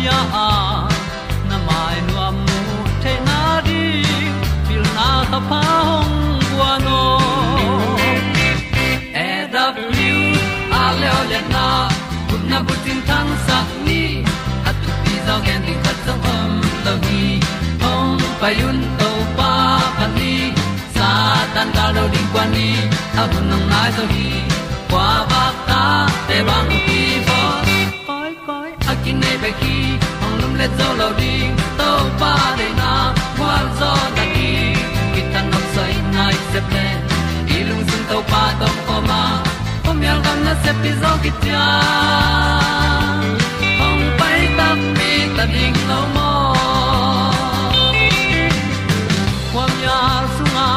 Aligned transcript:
pia 0.00 0.18
a 0.44 0.48
na 1.48 1.56
mai 1.66 1.96
nu 2.06 2.14
amu 2.26 2.58
te 3.02 3.12
na 3.26 3.38
di 3.66 3.82
pil 4.66 4.84
na 4.96 5.08
ta 5.32 5.40
pa 5.50 5.60
hong 5.88 6.14
bua 6.50 6.72
no. 6.84 7.00
E 9.24 9.28
da 9.54 9.64
blue 9.76 10.22
a 10.80 10.84
le 11.00 11.08
o 11.18 11.20
le 11.32 11.40
na, 11.54 11.66
kun 12.28 12.42
na 12.50 12.58
bu 12.66 12.74
tin 12.84 13.00
tan 13.08 13.28
sa 13.46 13.58
ni 13.86 14.02
at 14.68 14.76
tu 14.84 14.90
pi 15.02 15.14
zo 15.26 15.36
gen 15.46 15.60
di 15.66 15.74
khat 15.82 15.98
zo 16.06 16.14
om 16.34 16.52
lo 16.84 16.94
gi 17.04 17.24
hong 17.82 18.16
pa 18.40 18.48
yun 18.60 18.78
to 19.00 19.10
pa 19.38 19.52
pa 19.98 20.06
ni, 20.16 20.34
sa 20.96 21.08
tan 21.54 21.68
da 21.76 21.86
lo 21.96 22.04
di 22.14 22.22
kwa 22.32 22.44
ni, 22.54 22.68
a 23.20 23.22
bu 23.30 23.38
nang 23.50 23.64
mai 23.72 23.88
zo 23.96 24.04
gi 24.14 24.28
kwa 24.90 25.08
ba 25.30 25.44
ta 25.68 25.82
te 26.28 26.36
bang 26.48 26.72
ki 26.86 27.00
bo. 27.28 27.40
Koi 28.08 28.32
koi, 28.46 28.70
a 28.90 28.92
kin 29.02 29.16
nei 29.22 29.36
be 29.44 29.52
ki 29.62 29.76
le 30.60 30.68
zo 30.78 30.88
lo 31.00 31.08
di 31.20 31.34
to 31.78 31.90
pa 32.20 32.32
de 32.58 32.68
na 32.80 32.90
kwa 33.36 33.54
zo 33.78 33.92
ta 34.16 34.24
ki 34.34 34.50
ki 35.12 35.22
tan 35.32 35.46
nok 35.52 35.64
sai 35.74 35.94
nai 36.14 36.36
se 36.50 36.60
ple 36.68 36.86
i 37.56 37.58
lung 37.68 37.84
sun 37.90 38.02
to 38.10 38.18
pa 38.32 38.42
tom 38.60 38.76
pa 38.86 38.96
ma. 39.08 39.20
Pom 39.84 39.98
yal 40.06 40.18
gam 40.24 40.38
na 40.46 40.52
se 40.64 40.72
pi 40.80 40.90
zo 41.02 41.12
ki 41.22 41.30
tia 41.42 41.64
ong 43.86 44.04
pai 44.18 44.40
ta 44.58 44.68
mi 44.96 45.12
ta 45.36 45.44
ding 45.54 45.78
lo 45.90 46.00
mo 46.16 46.30
kwam 49.52 49.72
ya 49.86 49.98
sunga 50.36 50.68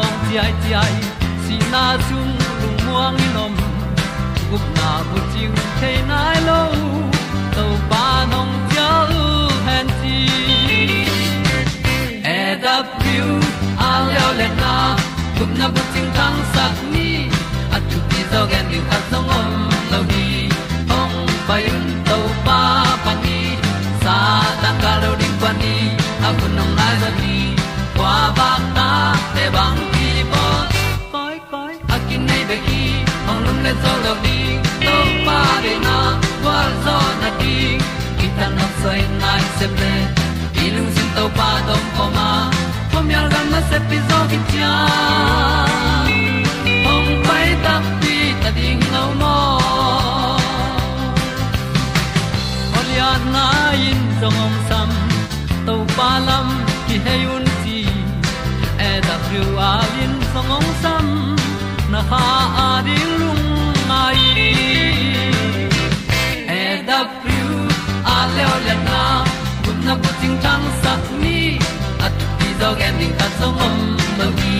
ong 0.00 0.16
ti 0.24 0.34
ai 0.44 0.52
ti 0.62 0.70
ai 0.82 0.94
si 1.44 1.56
na 1.72 1.84
chung 2.06 2.32
lung 2.60 2.78
muang 2.84 3.14
ni 3.20 3.28
nom 3.36 3.54
gup 4.50 4.64
na 4.78 4.90
bu 5.08 5.18
ting 5.32 5.54
the 5.80 5.92
na 6.10 6.17
tang 16.68 16.76
sat 16.76 16.90
ni 16.92 17.28
at 17.76 17.82
pi 18.08 18.20
zo 18.32 18.40
gen 18.50 18.64
ni 18.70 18.78
khat 18.88 19.02
song 19.10 19.28
om 19.38 19.52
lo 19.92 20.00
ni 20.10 20.48
ong 20.98 21.16
pai 21.48 21.62
un 21.74 21.86
to 22.08 22.18
pa 22.46 22.60
pa 23.04 23.12
ni 23.24 23.38
sa 24.04 24.16
tan 24.62 24.74
ga 24.82 24.92
lo 25.02 25.10
ding 25.20 25.36
pa 25.42 25.50
ni 25.60 25.74
a 26.26 26.28
bu 26.38 26.46
nong 26.56 26.72
lai 26.78 26.94
za 27.02 27.10
ni 27.20 27.36
kwa 27.96 28.14
ba 28.38 28.50
ta 28.76 28.90
te 29.34 29.44
bang 29.56 29.80
ki 29.94 30.10
bo 30.32 30.44
koi 31.14 31.36
koi 31.52 31.74
a 31.94 31.96
kin 32.08 32.22
nei 32.28 32.42
be 32.48 32.56
ki 32.66 32.82
ong 33.30 33.40
lum 33.46 33.58
le 33.66 33.72
zo 33.82 33.92
lo 34.04 34.12
di 34.24 34.38
to 34.86 34.96
pa 35.26 35.40
de 35.64 35.74
na 35.86 35.96
kwa 36.42 36.58
zo 36.84 36.98
na 37.22 37.30
ki 37.40 37.56
ta 38.38 38.46
na 38.56 38.66
sai 38.80 39.00
nai 39.22 39.42
se 39.58 39.66
ple 39.76 39.94
i 40.62 40.66
lung 40.74 40.90
sin 40.96 41.08
to 41.16 41.24
pa 41.38 41.50
dom 41.68 41.84
ko 41.96 42.04
ma. 42.16 42.30
Pom 42.92 43.06
yal 43.14 43.26
gam 43.32 43.46
na 43.54 43.60
se 43.70 43.78
pi 43.88 43.98
zo 44.08 44.18
ki 44.30 44.38
Olia 53.18 53.32
na 53.32 53.72
in 53.72 54.00
song 54.20 54.38
om 54.46 54.54
sam 54.68 54.90
to 55.66 55.74
pa 55.96 56.10
lam 56.26 56.48
ki 56.86 56.96
hay 57.04 57.22
un 57.34 57.44
ti 57.62 57.78
e 58.88 58.90
da 59.06 59.16
thru 59.26 59.44
a 59.68 59.72
lin 59.94 60.14
song 60.32 60.50
om 60.56 60.66
sam 60.82 61.06
na 61.92 62.00
ha 62.10 62.24
a 62.64 62.68
di 62.86 62.96
lung 63.20 63.46
mai. 63.90 64.20
E 66.58 66.62
da 66.88 66.98
thru 67.22 67.42
a 68.14 68.18
le 68.34 68.44
le 68.66 68.74
na. 68.88 69.02
Kun 69.64 69.76
na 69.86 69.94
ko 70.02 70.10
ting 70.20 70.38
tang 70.44 70.66
sat 70.82 71.02
ni 71.22 71.58
at 72.06 72.14
ti 72.38 72.48
dog 72.60 72.80
ending 72.88 73.14
ta 73.18 73.26
song 73.40 73.58
om 73.66 73.76
lo 74.18 74.28
gi 74.38 74.58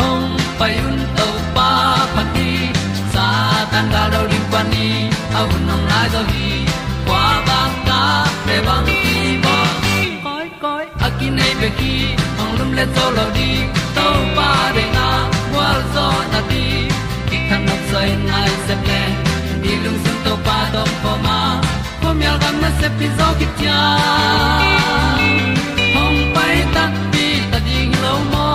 hong 0.00 0.28
pai 0.58 0.74
un 0.88 0.98
to 1.16 1.28
pa 1.56 1.70
pa 2.14 2.22
ti 2.34 2.50
sa 3.12 3.26
tan 3.72 3.86
ga 3.92 4.04
do 4.12 4.20
ri 4.30 4.40
pa 4.52 4.60
ni. 4.72 4.88
Au 5.38 5.48
nong 5.66 5.84
lai 5.90 6.06
do 6.14 6.22
gi 6.32 6.48
ta 8.50 8.56
pe 8.56 8.60
bang 8.66 8.86
ki 9.02 9.16
bo 9.44 9.56
koi 10.24 10.48
koi 10.62 10.84
akin 11.06 11.32
nei 11.38 11.52
pe 11.60 11.68
ki 11.78 11.94
ong 12.42 12.52
lum 12.58 12.70
le 12.78 12.84
to 12.96 13.04
lo 13.16 13.26
di 13.36 13.50
to 13.96 14.06
pa 14.36 14.48
de 14.76 14.84
na 14.96 15.06
wa 15.54 15.68
zo 15.94 16.06
na 16.32 16.40
ti 16.50 16.64
ki 17.28 17.38
kan 17.48 17.60
nok 17.68 17.82
sai 17.90 18.08
nai 18.30 18.50
se 18.66 18.74
ple 18.84 19.00
ni 19.62 19.72
lung 19.84 19.98
sun 20.04 20.16
to 20.24 20.34
pa 20.46 20.58
to 20.74 20.82
po 21.02 21.12
ma. 21.26 21.38
Ko 22.02 22.08
mi 22.18 22.26
al 22.32 22.38
gam 22.42 22.56
na 22.64 22.70
se 22.80 22.88
pi 22.98 23.06
zo 23.18 23.28
ki 23.38 23.46
tia 23.58 23.78
hong 25.96 26.20
pai 26.34 26.56
ta 26.74 26.84
pi 27.12 27.26
ta 27.54 27.58
ding 27.70 27.94
lo 28.04 28.14
mo 28.32 28.50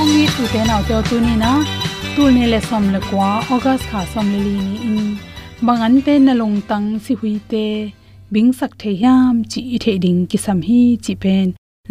ong 0.00 0.10
ni 0.16 0.24
tu 0.36 0.42
te 0.56 0.60
na 0.70 0.76
te 0.88 0.94
tu 1.10 1.16
ni 1.26 1.34
na 1.44 1.52
tu 2.16 2.22
ni 2.34 2.42
le 2.52 2.60
som 2.68 2.84
le 2.94 3.00
kwa 3.08 3.30
august 3.54 3.84
kha 3.90 4.00
som 4.12 4.26
le 4.32 4.38
li 4.46 4.56
ni 4.66 4.76
in 4.94 5.06
bangan 5.66 5.94
te 6.04 6.14
na 6.20 6.32
long 6.40 6.60
tang 6.68 6.86
si 7.04 7.12
hui 7.20 7.34
te 7.50 7.66
bing 8.32 8.52
sak 8.58 8.72
the 8.80 8.90
yam 9.04 9.34
chi 9.50 9.60
i 9.74 9.78
the 9.84 9.92
ding 10.04 10.20
ki 10.30 10.38
sam 10.44 10.58
hi 10.68 10.80
chi 11.04 11.14
pen 11.22 11.46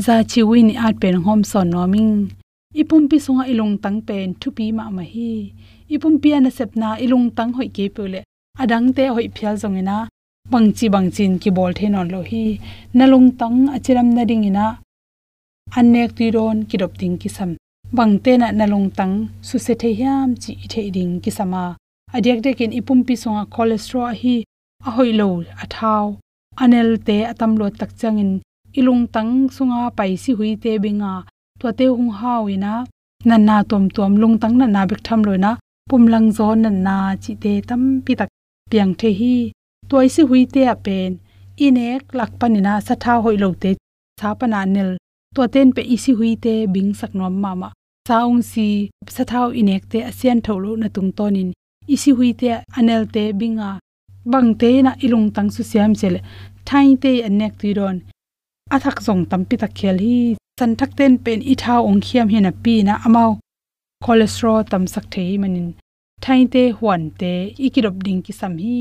za 0.06 0.16
chi 0.32 0.42
wi 0.50 0.60
ni 0.68 0.76
at 0.88 0.96
pen 1.02 1.16
hom 1.26 1.42
son 1.52 1.68
no 1.74 1.82
ming 1.94 2.14
ipum 2.82 3.04
pi 3.10 3.18
sunga 3.26 3.46
Long 3.60 3.76
tang 3.84 4.00
pen 4.08 4.28
thu 4.42 4.48
pi 4.58 4.66
ma 4.78 4.86
ma 4.98 5.04
hi 5.14 5.32
ipum 5.94 6.14
pi 6.22 6.30
ana 6.38 6.52
sep 6.58 6.70
na 6.82 6.90
ilung 7.04 7.28
tang 7.38 7.52
hoi 7.58 7.70
ke 7.76 7.86
pule 7.96 8.20
adang 8.62 8.88
te 8.96 9.04
hoi 9.16 9.28
phial 9.36 9.56
zong 9.62 9.78
ina 9.82 9.98
bangchi 10.52 10.86
bangchin 10.96 11.32
ki 11.42 11.50
bol 11.58 11.72
the 11.78 11.86
non 11.94 12.08
lo 12.14 12.22
hi 12.30 12.46
na 12.98 13.06
long 13.12 13.30
tang 13.40 13.58
achiram 13.76 14.08
na 14.16 14.24
ding 14.30 14.46
ina 14.50 14.66
anek 15.78 16.12
ti 16.18 16.26
ron 16.36 16.58
ki 16.70 16.76
dop 16.82 16.94
ting 17.00 17.16
ki 17.22 17.30
sam 17.38 17.52
bangte 17.98 18.32
na 18.42 18.48
nalung 18.60 18.90
tang 18.98 19.16
su 19.48 19.56
se 19.66 19.74
the 19.82 19.90
yam 20.02 20.30
chi 20.42 20.52
i 20.64 20.68
the 20.72 20.82
ding 20.96 21.14
ki 21.24 21.32
sama 21.40 21.64
adyak 22.16 22.40
dekin 22.46 22.72
ipum 22.80 23.00
pi 23.08 23.14
songa 23.22 23.44
cholesterol 23.54 24.14
hi 24.22 24.36
a 24.88 24.90
hoi 24.96 25.12
lo 25.20 25.28
a 25.64 25.66
thau 25.74 26.06
anel 26.64 26.90
te 27.08 27.18
atam 27.32 27.52
lo 27.60 27.66
tak 27.80 27.92
changin 28.00 28.32
ilung 28.80 29.04
tang 29.14 29.32
sunga 29.56 29.82
pai 29.98 30.12
si 30.24 30.32
hui 30.38 30.52
te 30.64 30.72
binga 30.84 31.14
to 31.60 31.68
te 31.78 31.86
hung 31.98 32.12
hawina 32.20 32.74
na 33.28 33.36
na 33.48 33.58
tom 33.70 33.84
tom 33.96 34.12
lung 34.22 34.36
tang 34.42 34.56
na 34.60 34.66
na 34.76 34.82
bek 34.90 35.02
tham 35.08 35.22
loina 35.28 35.52
pumlang 35.90 36.28
zo 36.38 36.48
na 36.64 36.70
na 36.86 36.98
chi 37.24 37.34
te 37.44 37.54
tam 37.70 37.82
pi 38.06 38.14
tak 38.20 38.30
piang 38.70 38.94
the 39.00 39.10
hi 39.20 39.36
toy 39.90 40.08
si 40.14 40.22
hui 40.30 40.42
te 40.54 40.62
a 40.74 40.76
pen 40.86 41.12
inek 41.66 42.02
lak 42.18 42.32
panina 42.40 42.74
sa 42.86 42.94
tha 43.04 43.14
hoi 43.24 43.38
lo 43.44 43.50
te 43.62 43.72
cha 44.20 44.30
pana 44.40 44.60
nel 44.76 44.92
to 45.36 45.42
ten 45.54 45.68
pe 45.76 45.82
isi 45.96 46.12
hui 46.18 46.32
te 46.44 46.54
bing 46.74 46.92
sak 47.00 47.12
nom 47.18 47.36
mama 47.44 47.70
saung 48.08 48.42
si 48.52 48.68
sa 49.16 49.24
thau 49.32 49.48
inek 49.60 49.84
te 49.92 50.00
asian 50.10 50.40
tholo 50.46 50.72
na 50.82 50.88
tung 50.96 51.12
tonin 51.18 51.50
isi 51.94 52.12
hui 52.18 52.34
te 52.40 52.48
anel 52.78 53.04
te 53.14 53.24
binga. 53.40 53.80
Bang 54.32 54.50
te 54.60 54.82
na 54.82 54.92
ilung 55.06 55.28
tang 55.36 55.50
su 55.56 55.64
siam 55.64 55.94
chele 56.00 56.20
thai 56.68 56.96
te 57.04 57.12
anek 57.28 57.54
ti 57.62 57.70
ron. 57.78 57.98
Athak 58.76 58.98
zong 59.06 59.24
tampi 59.30 59.56
ta 59.62 59.68
khel 59.78 59.98
hi. 60.06 60.18
San 60.60 60.72
thak 60.80 60.92
ten 60.98 61.14
pen 61.24 61.40
i 61.52 61.54
tha 61.62 61.76
ong 61.90 62.02
khiam 62.06 62.28
hina 62.34 62.52
pi 62.64 62.76
na 62.88 62.94
amau 63.08 63.32
cholesterol 64.04 64.62
tam 64.72 64.84
sak 64.94 65.06
thei 65.14 65.38
manin. 65.42 65.70
Thai 66.24 66.42
te 66.54 66.64
huan 66.78 67.02
te 67.20 67.34
ikirop 67.66 67.98
ding 68.06 68.22
ki 68.26 68.34
sam 68.40 68.54
hi. 68.64 68.80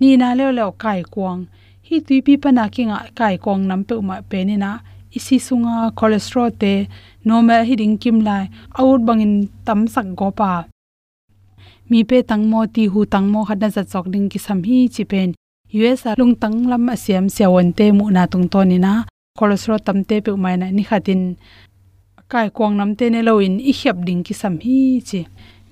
Ni 0.00 0.08
na 0.20 0.28
le 0.38 0.46
le 0.58 0.64
kai 0.82 1.00
kwang 1.14 1.40
hi 1.86 1.96
tui 2.06 2.18
pi 2.26 2.34
pa 2.42 2.50
na 2.56 2.64
ki 2.74 2.82
nga 2.88 2.98
kai 3.18 3.34
kwang 3.44 3.62
nam 3.68 3.80
pe 3.88 3.94
ma 4.08 4.16
pe 4.30 4.38
ni 4.48 4.56
na. 4.64 4.70
Isi 5.16 5.36
sunga 5.46 5.74
cholesterol 5.98 6.50
te. 6.62 6.74
Normal 7.28 7.62
hi 7.68 7.74
ding 7.80 7.96
kim 8.02 8.18
lai. 8.28 8.44
Out 8.80 9.00
bangin 9.06 9.34
tam 9.66 9.80
sak 9.94 10.06
go 10.18 10.28
pa 10.40 10.52
mi 11.90 12.04
pe 12.08 12.18
tang 12.22 12.44
mo 12.50 12.60
ti 12.74 12.84
hu 12.92 13.00
tang 13.12 13.26
mo 13.32 13.40
khadna 13.48 13.68
za 13.76 13.82
chok 13.92 14.06
ding 14.12 14.28
ki 14.32 14.38
sam 14.46 14.58
hi 14.68 14.78
chi 14.94 15.04
pen. 15.10 15.30
Us 15.72 16.04
lung 16.18 16.34
tang 16.42 16.56
asiam 16.94 17.26
siawon 17.34 17.68
te 17.78 17.86
mu 17.98 18.04
na 18.10 18.22
tung 18.32 18.48
to 18.52 18.60
ni 18.70 18.78
na. 18.78 18.92
Cholesterol 19.38 19.80
tam 19.86 19.98
te 20.08 20.16
pe 20.24 20.30
mai 20.44 20.56
na 20.60 20.66
ni 20.76 20.82
khatin 20.88 21.22
kai 22.30 22.48
kwang 22.56 22.74
nam 22.76 22.90
te 22.98 23.06
ne 23.10 23.20
lo 23.28 23.38
in, 23.46 23.56
i 23.70 23.72
hyap 23.78 23.96
ding 24.06 24.22
ki 24.26 24.34
sam 24.40 24.54
hi 24.64 24.78
chi. 25.08 25.20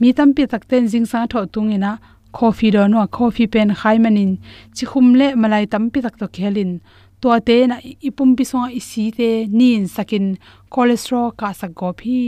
Mi 0.01 0.09
tam 0.17 0.29
pi 0.35 0.43
tak 0.53 0.65
ten 0.71 0.85
jing 0.93 1.07
sa 1.11 1.19
tho 1.33 1.41
tung 1.55 1.71
ina 1.77 1.93
coffee 2.33 2.71
do 2.75 2.83
no 2.89 3.07
coffee 3.17 3.47
pen 3.53 3.71
khai 3.81 3.97
manin 4.05 4.33
chi 4.77 4.85
khum 4.91 5.07
le 5.21 5.27
malai 5.41 5.65
tam 5.73 5.85
pi 5.93 5.99
tak 6.05 6.15
to 6.21 6.27
khelin 6.35 6.73
to 7.21 7.29
te 7.47 7.57
na 7.71 7.77
ipum 8.09 8.31
pi 8.37 8.45
so 8.51 8.59
i 8.79 8.81
si 8.91 9.05
te 9.19 9.31
nin 9.59 9.83
sakin. 9.95 10.27
Cholesterol 10.73 11.29
ka 11.41 11.49
sak 11.61 11.73
go 11.79 11.89
phi 12.01 12.19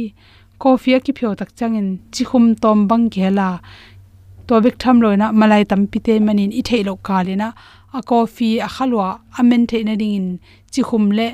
coffee 0.62 1.00
ki 1.04 1.12
phyo 1.16 1.28
tak 1.40 1.50
changin 1.58 1.88
chi 2.14 2.22
khum 2.30 2.44
tom 2.62 2.78
bang 2.90 3.06
khela 3.14 3.48
to 4.46 4.54
bik 4.64 4.76
tham 4.82 4.96
loina 5.02 5.26
malai 5.40 5.62
tam 5.70 5.82
pite 5.92 6.14
manin 6.26 6.50
i 6.60 6.62
thailo 6.68 6.92
kalina 7.06 7.48
a 7.98 8.00
coffee 8.10 8.56
a 8.66 8.68
khalwa 8.74 9.08
amen 9.38 9.62
the 9.70 9.78
na 9.88 9.94
ding 10.00 10.16
in 10.18 10.28
chi 10.72 10.82
khum 10.88 11.04
le 11.18 11.28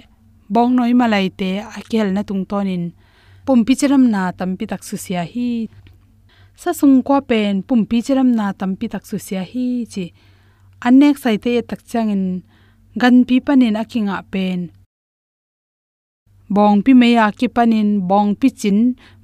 bong 0.55 0.73
noi 0.79 0.93
malai 1.01 1.27
te 1.41 1.51
a 1.79 1.81
kel 1.91 2.09
na 2.17 2.23
tung 2.29 2.45
tonin 2.51 2.85
pum 3.47 3.61
pi 3.67 3.73
chiram 3.81 4.05
na 4.15 4.23
tam 4.39 4.51
pi 4.59 4.65
tak 4.73 4.83
su 4.89 4.97
sia 5.05 5.23
hi 5.33 5.51
sa 6.63 6.71
sung 6.81 6.97
kwa 7.07 7.19
pen 7.29 7.55
pum 7.67 7.81
pi 7.91 7.97
chiram 8.07 8.31
na 8.39 8.47
tam 8.59 8.73
pi 8.79 8.87
tak 8.93 9.05
su 9.11 9.17
sia 9.27 9.43
hi 9.51 9.67
chi 9.93 10.05
anek 10.87 11.17
sai 11.23 11.37
te 11.45 11.53
tak 11.71 11.81
changin 11.91 12.25
gan 13.01 13.17
pi 13.29 13.37
panin 13.47 13.77
akinga 13.83 14.17
pen 14.33 14.61
bong 16.55 16.83
pi 16.85 16.93
meya 17.01 17.27
ki 17.39 17.49
panin, 17.57 17.89
bong 18.11 18.31
pi 18.41 18.49
chin, 18.61 18.79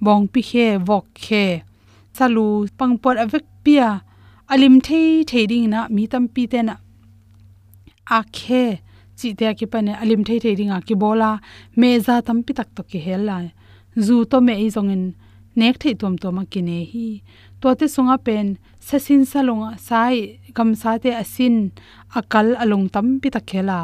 bong 0.04 0.24
pi 0.32 0.40
khe, 0.50 0.66
wok 0.88 1.06
khe. 1.24 1.46
Salu 2.16 2.46
pangpot 2.78 3.16
avek 3.24 3.46
pia, 3.64 3.88
alim 4.52 4.76
thei 4.86 5.22
thei 5.30 5.44
ding 5.50 5.66
na, 5.72 5.80
mi 5.94 6.02
tam 6.12 6.24
pi 6.34 6.42
te 6.52 6.60
na. 6.68 6.74
A 8.16 8.20
khe, 8.36 8.64
chi 9.18 9.28
te 9.38 9.46
ki 9.58 9.66
pane 9.72 9.92
alim 10.02 10.22
thei 10.26 10.38
thei 10.42 10.54
ringa 10.58 10.78
ki 10.86 10.94
bola, 11.02 11.30
me 11.80 11.90
za 12.06 12.14
tam 12.26 12.38
pi 12.46 12.52
tak 12.58 12.68
to 12.76 12.82
ki 12.90 12.98
hel 13.06 13.22
la. 13.28 13.36
Zu 14.06 14.16
to 14.30 14.36
me 14.46 14.54
i 14.64 14.68
zongin 14.76 15.04
nek 15.60 15.74
thei 15.82 15.94
tom 16.00 16.14
to 16.22 16.28
ma 16.36 16.42
ki 16.52 16.60
ne 16.68 16.78
hi. 16.92 17.08
To 17.60 17.68
te 17.78 17.86
sunga 17.94 18.16
pen 18.26 18.46
sasin 18.86 19.22
salonga 19.30 19.70
sai 19.88 20.16
kam 20.56 20.70
sa 20.80 20.90
te 21.02 21.10
asin 21.22 21.56
akal 22.18 22.48
along 22.62 22.86
tam 22.94 23.06
pi 23.22 23.28
tak 23.34 23.44
khela 23.50 23.80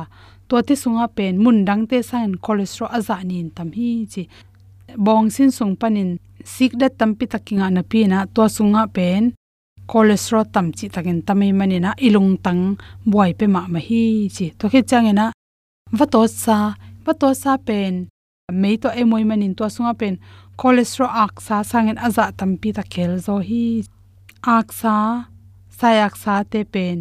to 0.48 0.56
te 0.66 0.74
sunga 0.82 1.06
pen 1.16 1.34
mun 1.44 1.58
dang 1.68 1.82
te 1.90 1.98
sain 2.08 2.32
cholesterol 2.44 2.90
aza 2.96 3.16
nin 3.28 3.48
tam 3.56 3.68
hi 3.76 3.90
chi 4.12 4.22
bong 5.04 5.26
sin 5.34 5.50
sung 5.56 5.74
panin 5.80 6.10
sik 6.54 6.72
dat 6.80 6.92
tam 6.98 7.10
pi 7.18 7.24
takinga 7.32 7.66
na 7.76 7.82
pi 7.90 8.00
na 8.12 8.18
to 8.34 8.42
sunga 8.56 8.82
pen 8.96 9.22
cholesterol 9.90 10.46
tam 10.54 10.66
chi 10.76 10.86
takin 10.94 11.18
tamai 11.26 11.50
manina 11.58 11.90
ilung 12.06 12.32
tang 12.44 12.62
buai 13.10 13.32
pe 13.38 13.46
ma 13.54 13.62
ma 13.72 13.80
hi 13.88 14.04
chi 14.34 14.46
to 14.58 14.64
khe 14.72 14.80
changena 14.90 15.26
vato 15.98 16.22
sa 16.42 16.58
vato 17.06 17.28
sa 17.42 17.52
pen 17.66 17.94
mei 18.62 18.76
to 18.82 18.88
emoi 19.00 19.24
manin 19.30 19.54
to 19.58 19.64
sunga 19.74 19.92
pen 20.00 20.14
cholesterol 20.60 21.12
ak 21.24 21.34
sa 21.46 21.56
sangen 21.70 21.98
aza 22.06 22.24
tam 22.38 22.50
pi 22.60 22.68
ta 22.76 22.82
khel 22.92 23.12
zo 23.26 23.34
hi 23.48 23.64
ak 24.56 24.66
sa 24.80 24.94
sayak 25.78 26.14
sa 26.22 26.34
te 26.52 26.60
pen 26.74 26.98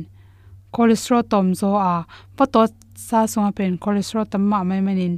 cholesterol 0.76 1.24
tom 1.32 1.48
zo 1.60 1.70
a 1.92 1.94
vato 2.38 2.62
sa 3.08 3.20
sunga 3.32 3.52
pen 3.58 3.74
cholesterol 3.84 4.26
tam 4.32 4.44
ma 4.52 4.60
mai 4.70 4.82
manin 4.88 5.16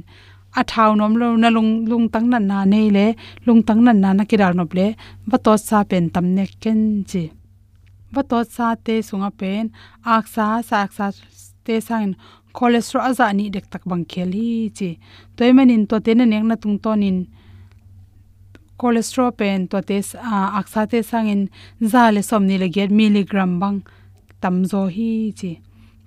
a 0.60 0.62
thau 0.70 0.90
nom 1.00 1.12
lo 1.20 1.26
na 1.42 1.48
lung 1.56 1.72
lung 1.90 2.06
tang 2.14 2.26
na 2.32 2.38
na 2.50 2.58
nei 2.72 2.86
le 2.96 3.06
lung 3.46 3.62
tang 3.68 3.80
na 3.86 3.92
na 4.02 4.10
na 4.18 4.24
kiral 4.30 4.52
nop 4.58 4.72
le 4.78 4.86
vato 5.30 5.52
sa 5.68 5.78
pen 5.90 6.04
tam 6.14 6.26
ne 6.36 6.44
ken 6.62 6.80
chi 7.10 7.24
va 8.14 8.22
to 8.30 8.38
sa 8.54 8.66
te 8.86 8.94
sunga 9.08 9.30
pen 9.40 9.64
ak 10.14 10.24
sa 10.34 10.46
sa 10.68 10.76
ak 10.86 10.92
sa 10.98 11.06
te 11.64 11.74
sang 11.88 12.14
cholesterol 12.56 13.04
aza 13.08 13.26
ni 13.38 13.46
dek 13.54 13.66
tak 13.72 13.82
bang 13.90 14.04
khel 14.12 14.30
hi 14.38 14.48
chi 14.78 14.90
toy 15.36 15.50
manin 15.56 15.84
to 15.90 15.96
te 16.04 16.12
na 16.18 16.24
nek 16.32 16.44
na 16.48 16.56
tung 16.62 16.78
tonin 16.84 17.18
cholesterol 18.80 19.30
pen 19.40 19.68
to 19.70 19.78
te 19.88 19.98
ak 20.58 20.66
sa 20.72 20.80
te 20.90 20.98
sang 21.10 21.28
in 21.34 21.42
za 21.92 22.02
le 22.14 22.22
som 22.30 22.42
ni 22.48 22.56
le 22.62 22.68
get 22.76 22.90
milligram 23.00 23.52
bang 23.62 23.78
tam 24.42 24.64
zo 24.70 24.82
hi 24.96 25.10
chi 25.38 25.52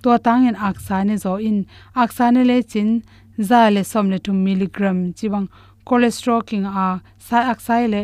to 0.02 0.18
tang 0.26 0.48
en 0.50 0.56
ak 0.68 0.78
ne 1.08 1.16
zo 1.24 1.34
in 1.50 1.58
ak 2.04 2.12
ne 2.36 2.42
le 2.50 2.58
chin 2.72 2.90
za 3.38 3.70
le 3.70 3.84
som 3.84 4.10
le 4.10 4.18
2 4.18 4.34
milligram. 4.34 5.14
Chi 5.18 5.28
bang 5.34 5.48
cholesterol 5.88 6.42
king 6.50 6.66
a 6.66 7.02
sa 7.28 7.38
aksai 7.52 7.84
le 7.94 8.02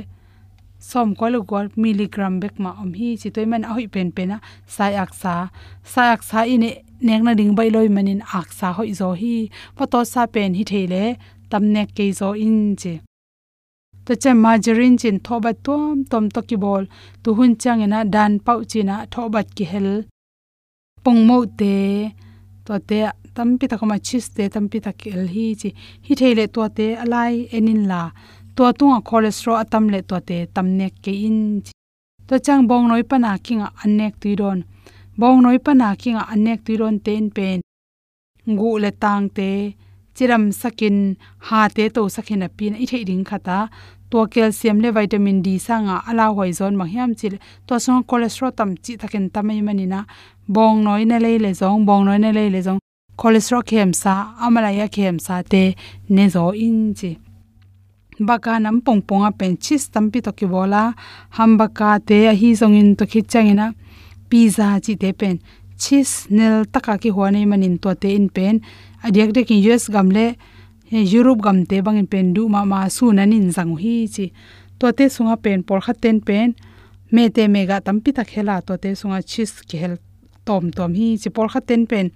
som 0.80 1.16
ko 1.16 1.26
lu 1.34 1.40
gol 1.52 1.68
miligram 1.84 2.34
bek 2.42 2.56
ma 2.64 2.72
om 2.82 2.92
hi 3.00 3.10
chi 3.22 3.30
toy 3.36 3.46
man 3.52 3.64
a 3.70 3.72
hoi 3.76 3.88
pen 3.94 4.10
pen 4.16 4.32
a 4.36 4.38
sai 4.76 4.94
aksa. 5.04 5.36
Sa 5.84 5.94
sai 5.94 6.08
ak 6.16 6.22
sa 6.30 6.40
nek 7.08 7.22
na 7.26 7.32
ding 7.40 7.54
bai 7.58 7.70
loi 7.76 7.90
manin 7.96 8.22
aksa 8.40 8.68
hoi 8.78 8.92
zo 9.00 9.10
hi 9.22 9.36
pa 9.78 9.84
to 9.92 10.00
sa 10.14 10.22
pen 10.34 10.52
hi 10.58 10.64
thele 10.72 11.04
tam 11.50 11.64
nek 11.76 11.90
ke 11.98 12.06
zo 12.20 12.30
in 12.48 12.60
chi. 12.82 12.94
To 14.06 14.14
che 14.22 14.32
margarine 14.44 14.98
chin 15.02 15.18
thobat 15.26 15.58
tom 15.66 15.96
tom 16.12 16.26
to 16.36 16.42
ki 16.50 16.58
bol 16.64 16.84
tu 17.24 17.30
hun 17.38 17.52
chang 17.62 17.82
ena 17.86 18.00
dan 18.14 18.34
pau 18.46 18.60
china 18.72 18.96
thobat 19.14 19.48
ki 19.58 19.66
hel 19.72 19.90
pong 21.04 21.22
mo 21.28 21.38
te 21.60 21.76
to 22.66 22.74
te 22.90 22.98
tampi 23.36 23.66
takama 23.72 23.98
chis 24.08 24.26
te 24.36 24.44
tampi 24.54 24.78
takel 24.86 25.24
hi 25.34 25.46
chi 25.60 25.70
hi 26.06 26.14
thele 26.20 26.46
to 26.56 26.64
te 26.78 26.88
alai 27.04 27.34
enin 27.58 27.82
la. 27.92 28.02
To 28.56 28.64
tunga 28.78 29.00
cholesterol 29.08 29.58
atam 29.64 29.86
le 29.94 30.00
to 30.10 30.18
te 30.30 30.38
tamnek 30.56 30.94
ke 31.04 31.14
in 31.28 31.40
to 32.28 32.36
chang 32.46 32.64
bong 32.70 32.86
noi 32.90 33.04
pana 33.10 33.32
kinga 33.46 33.68
anek 33.84 34.14
tuiron 34.22 34.60
bong 35.20 35.42
noi 35.46 35.58
pana 35.66 35.88
kinga 36.02 36.24
anek 36.34 36.60
tuiron 36.66 36.96
ten 37.06 37.26
pen. 37.36 37.60
Ngu 38.52 38.70
le 38.84 38.92
tang 39.04 39.26
te, 39.38 39.50
chiram 40.16 40.46
sakin, 40.62 40.98
ha 41.48 41.60
te 41.76 41.84
to 41.96 42.02
sakin 42.16 42.46
a 42.48 42.50
pin 42.58 42.74
i 42.84 42.86
thei 42.92 43.04
ding 43.10 43.26
khata 43.30 43.60
to 44.10 44.28
calcium 44.28 44.80
le 44.80 44.92
vitamin 44.92 45.42
d 45.42 45.58
sanga 45.60 46.02
ala 46.08 46.32
hoi 46.32 46.52
zon 46.52 46.76
ma 46.76 46.86
hiam 46.86 47.16
chil. 47.16 47.38
To 47.68 47.80
song 47.80 48.04
cholesterol 48.04 48.52
tam 48.56 48.76
chi 48.76 48.98
takin 48.98 49.30
tamai 49.30 49.62
manina. 49.62 50.06
Bong 50.48 50.84
noi 50.84 51.04
na 51.06 51.18
le 51.18 51.38
le 51.38 51.52
zong, 51.54 51.86
bong 51.86 52.06
noi 52.06 52.20
na 52.20 52.32
le 52.32 52.50
le 52.50 52.62
zong. 52.62 52.80
Cholesterol 53.18 53.64
khem 53.64 53.94
sa 53.94 54.34
amala 54.40 54.72
ya 54.72 54.88
khem 54.88 55.20
sa 55.20 55.42
te 55.44 55.76
ne 56.10 56.30
zo 56.30 56.52
in 56.52 56.94
chi. 56.94 57.18
Baka 58.20 58.60
nam 58.60 58.82
pong 58.82 59.02
pong 59.02 59.26
a 59.26 59.32
pen 59.32 59.58
chis 59.58 59.90
tampi 59.90 60.22
to 60.24 60.32
ki 60.32 60.46
bola. 60.46 60.94
Ham 61.38 61.58
baka 61.58 62.00
te 62.00 62.28
a 62.28 62.34
hi 62.34 62.54
zong 62.54 62.76
in 62.80 62.96
to 62.96 63.06
khi 63.06 63.22
changina 63.22 63.74
pizza 64.30 64.80
chi 64.84 64.96
te 64.96 65.12
pen 65.14 65.40
chis 65.78 66.28
nel 66.30 66.66
taka 66.66 66.98
ki 66.98 67.10
huani 67.16 67.46
manin 67.46 67.78
to 67.78 67.94
te 67.96 68.16
in 68.16 68.30
pen. 68.30 68.62
Adiak 69.04 69.34
de 69.34 69.44
ki 69.44 69.56
us 69.72 69.90
he, 70.90 71.04
europe 71.04 71.42
gam 71.42 71.66
te 71.66 71.82
bang 71.82 71.98
in 71.98 72.08
pen 72.08 72.34
du, 72.34 72.48
ma 72.48 72.64
ma 72.66 72.88
su 72.90 73.12
nanin 73.12 73.52
jang 73.56 73.76
hi 73.78 74.08
chi. 74.08 74.32
To 74.80 74.92
te 74.94 75.10
sunga 75.10 75.38
pen, 75.44 75.64
por 75.64 75.82
kha 75.82 75.94
ten 75.94 76.22
pen, 76.22 76.56
me 77.12 77.30
te 77.30 77.48
mega 77.48 77.82
tampi 77.82 78.14
ta 78.14 78.24
khela 78.24 78.62
to 78.66 78.78
te 78.78 78.94
sunga 78.96 79.22
chis 79.22 79.62
ke 79.70 79.78
hel 79.82 79.98
tom 80.46 80.72
tom 80.72 80.94
hi 80.94 81.18
chi. 81.22 81.30
Por 81.30 81.48
kha 81.50 81.62
ten 81.62 81.86
pen 81.88 82.12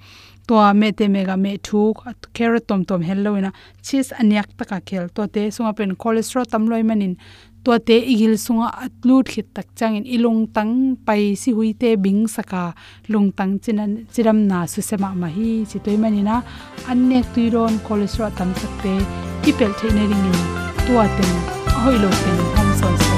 to 0.47 0.55
me 0.73 0.91
te 0.91 1.07
mega 1.07 1.37
me 1.37 1.57
thu, 1.57 1.93
carrot 2.33 2.67
tom 2.67 2.85
tom 2.85 3.01
hello 3.01 3.35
ina 3.37 3.51
cheese 3.81 4.13
anyak 4.21 4.47
taka 4.57 4.79
khel. 4.81 5.09
To 5.15 5.27
te 5.27 5.49
sunga 5.51 5.73
pen 5.77 5.95
cholesterol 5.95 6.45
tam 6.45 6.67
loi 6.71 6.83
manin 6.83 7.17
to 7.63 7.71
te 7.87 7.97
igil 8.13 8.33
sunga 8.45 8.67
atlut 8.85 9.25
khit 9.31 9.47
tak 9.55 9.67
changin. 9.77 10.05
Ilung 10.15 10.41
tang 10.55 10.73
pai 11.05 11.35
si 11.41 11.49
hui 11.57 11.73
te 11.81 11.89
bing 12.03 12.27
saka 12.35 12.63
lung 13.11 13.29
tang 13.37 13.59
chinan, 13.63 13.91
chiram 14.13 14.39
na 14.49 14.65
su 14.65 14.81
sema 14.89 15.09
ma 15.21 15.27
hi 15.35 15.49
chi 15.69 15.77
toy 15.85 15.97
manina 16.03 16.35
annek 16.91 17.25
tuiron 17.33 17.73
cholesterol 17.85 18.31
tam 18.37 18.49
sakte 18.61 18.93
ipel 19.49 19.71
theine 19.79 20.03
ringin. 20.11 20.39
Tua 20.85 21.05
ten 21.17 21.33
hoilo 21.81 22.09
ten 22.23 22.37
hom 22.55 22.69
son 22.79 22.95
so 23.03 23.13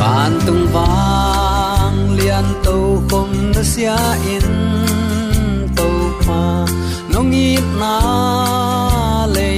van 0.00 0.32
tung 0.46 0.64
vang, 0.74 1.98
lian 2.18 2.46
to 2.64 2.76
khom 3.08 3.30
na 3.54 3.62
sia 3.72 3.98
in 4.34 4.48
to 5.76 5.88
pa. 6.26 6.42
Nong 7.12 7.34
i 7.34 7.48
na 7.80 7.94
le 9.34 9.48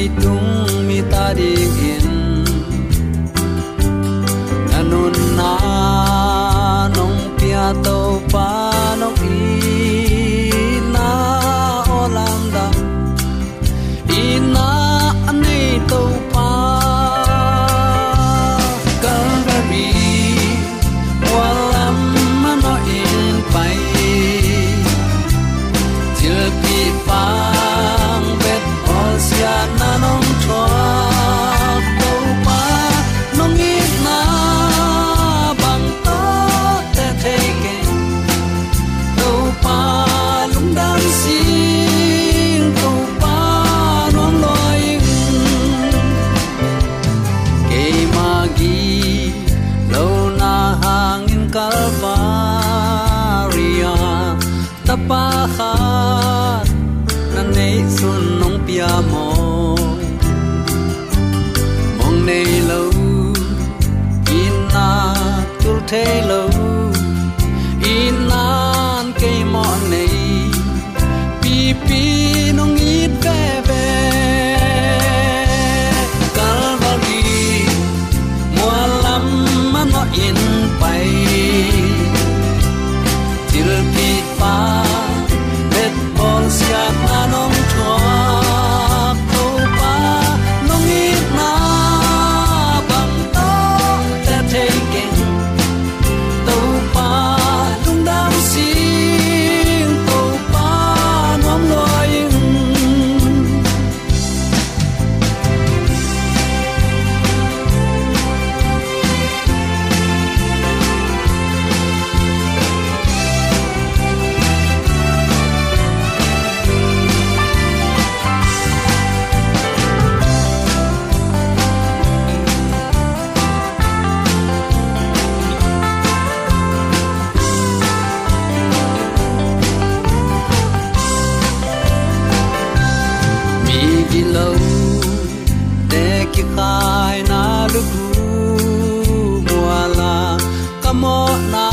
kamo 141.02 141.34
na 141.50 141.66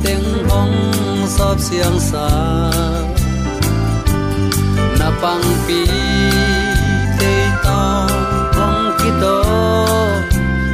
teng 0.00 0.24
hong 0.48 0.72
sop 1.28 1.60
siang 1.60 2.00
sa. 2.00 2.24
Na 4.96 5.12
pang 5.20 5.44
pi 5.68 5.84
te 7.20 7.32
to 7.60 7.80
hong 8.56 8.88
ki 8.96 9.10
to. 9.20 9.36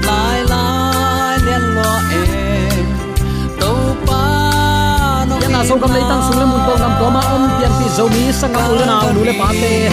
Lai 0.06 0.38
lai 0.46 1.34
lian 1.42 1.64
lo 1.74 1.90
e. 2.14 2.22
To 3.58 3.70
pa 4.06 4.22
no 5.26 5.34
na 5.50 5.66
so 5.66 5.74
kam 5.82 5.90
leitang 5.90 6.22
sung 6.30 6.38
le 6.38 6.46
mun 6.46 6.62
tong 6.62 6.78
kam 6.78 6.94
to 6.94 7.06
ma 7.10 7.22
om 7.34 7.42
pian 7.58 7.72
pi 7.74 7.86
zo 7.90 8.06
mi 8.06 8.30
sanga 8.30 8.70
ul 8.70 8.86
na 8.86 9.02
nu 9.10 9.26
le 9.26 9.34
pa 9.34 9.50
te 9.50 9.90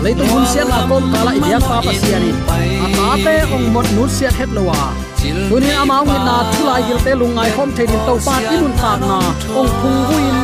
leitung 0.00 0.32
hun 0.32 0.44
sian 0.48 0.72
na 0.72 0.88
kom 0.88 1.04
kala 1.12 1.36
ibyak 1.36 1.62
pa 1.68 1.84
pa 1.84 1.92
siani 2.00 2.32
a 2.80 2.86
ta 2.96 3.08
te 3.20 3.34
ong 3.52 3.66
mot 3.76 3.86
nu 3.92 4.08
siat 4.08 4.34
het 4.40 4.50
lowa 4.56 5.01
tuni 5.22 5.70
amao 5.70 6.04
ngi 6.04 6.18
na 6.26 6.34
thulai 6.52 6.82
gil 6.86 6.98
te 7.04 7.12
lungai 7.20 7.50
khom 7.56 7.70
the 7.76 7.84
din 7.90 8.02
to 8.06 8.14
pa 8.26 8.34
inun 8.54 8.74
ta 8.82 8.92
na 9.08 9.18
ong 9.58 9.70
phung 9.80 10.00
huin 10.08 10.36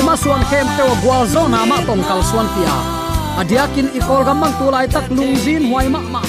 ima 0.00 0.14
suan 0.22 0.42
khem 0.50 0.66
te 0.76 0.82
wa 0.88 0.94
gwal 1.02 1.24
zo 1.34 1.42
na 1.48 1.60
ma 1.70 1.76
tong 1.86 2.02
kal 2.08 2.20
suan 2.30 2.46
pia 2.54 2.74
à, 2.76 3.40
adiakin 3.40 3.88
ikol 3.98 4.22
gam 4.26 4.36
mang 4.42 4.54
tulai 4.58 4.86
tak 4.94 5.04
lung 5.16 5.34
zin 5.44 5.62
huai 5.70 5.86
ma 5.94 6.00
ma 6.14 6.22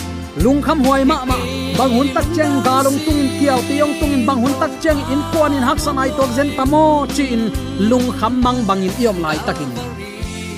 lung 0.44 0.62
kham 0.66 0.80
huai 0.86 1.04
ma 1.12 1.18
ma 1.30 1.38
bang 1.78 1.92
hun 1.96 2.08
tak 2.16 2.26
cheng 2.36 2.56
galung 2.66 3.00
tung 3.06 3.22
kiao 3.40 3.60
tiong 3.68 3.94
tung 4.00 4.12
in 4.18 4.24
bang 4.28 4.40
hun 4.44 4.54
tak 4.62 4.72
cheng 4.84 5.00
in 5.14 5.22
pon 5.34 5.52
in 5.58 5.64
hak 5.70 5.80
sanai 5.86 6.10
tok 6.18 6.30
zen 6.38 6.50
tamo 6.58 6.86
chi 7.16 7.24
in 7.36 7.44
lung 7.90 8.08
kham 8.20 8.34
mang 8.46 8.60
bang 8.68 8.82
in 8.88 8.94
iom 9.02 9.18
lai 9.26 9.38
takin 9.48 9.72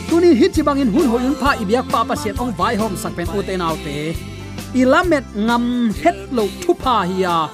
tuni 0.10 0.30
hi 0.40 0.48
chi 0.54 0.62
bang 0.68 0.80
in 0.84 0.90
hun 0.94 1.08
hoyun 1.12 1.36
pha 1.42 1.50
ibyak 1.64 1.86
pa 1.94 2.00
pa 2.10 2.16
sian 2.22 2.36
ong 2.44 2.54
vai 2.60 2.74
hom 2.82 2.94
sak 3.02 3.12
pen 3.18 3.28
uten 3.38 3.66
autte 3.68 3.98
ilamet 4.74 5.24
ngam 5.36 5.94
het 6.04 6.18
lo 6.32 6.44
thupa 6.62 7.06
hiya 7.10 7.30
à. 7.30 7.50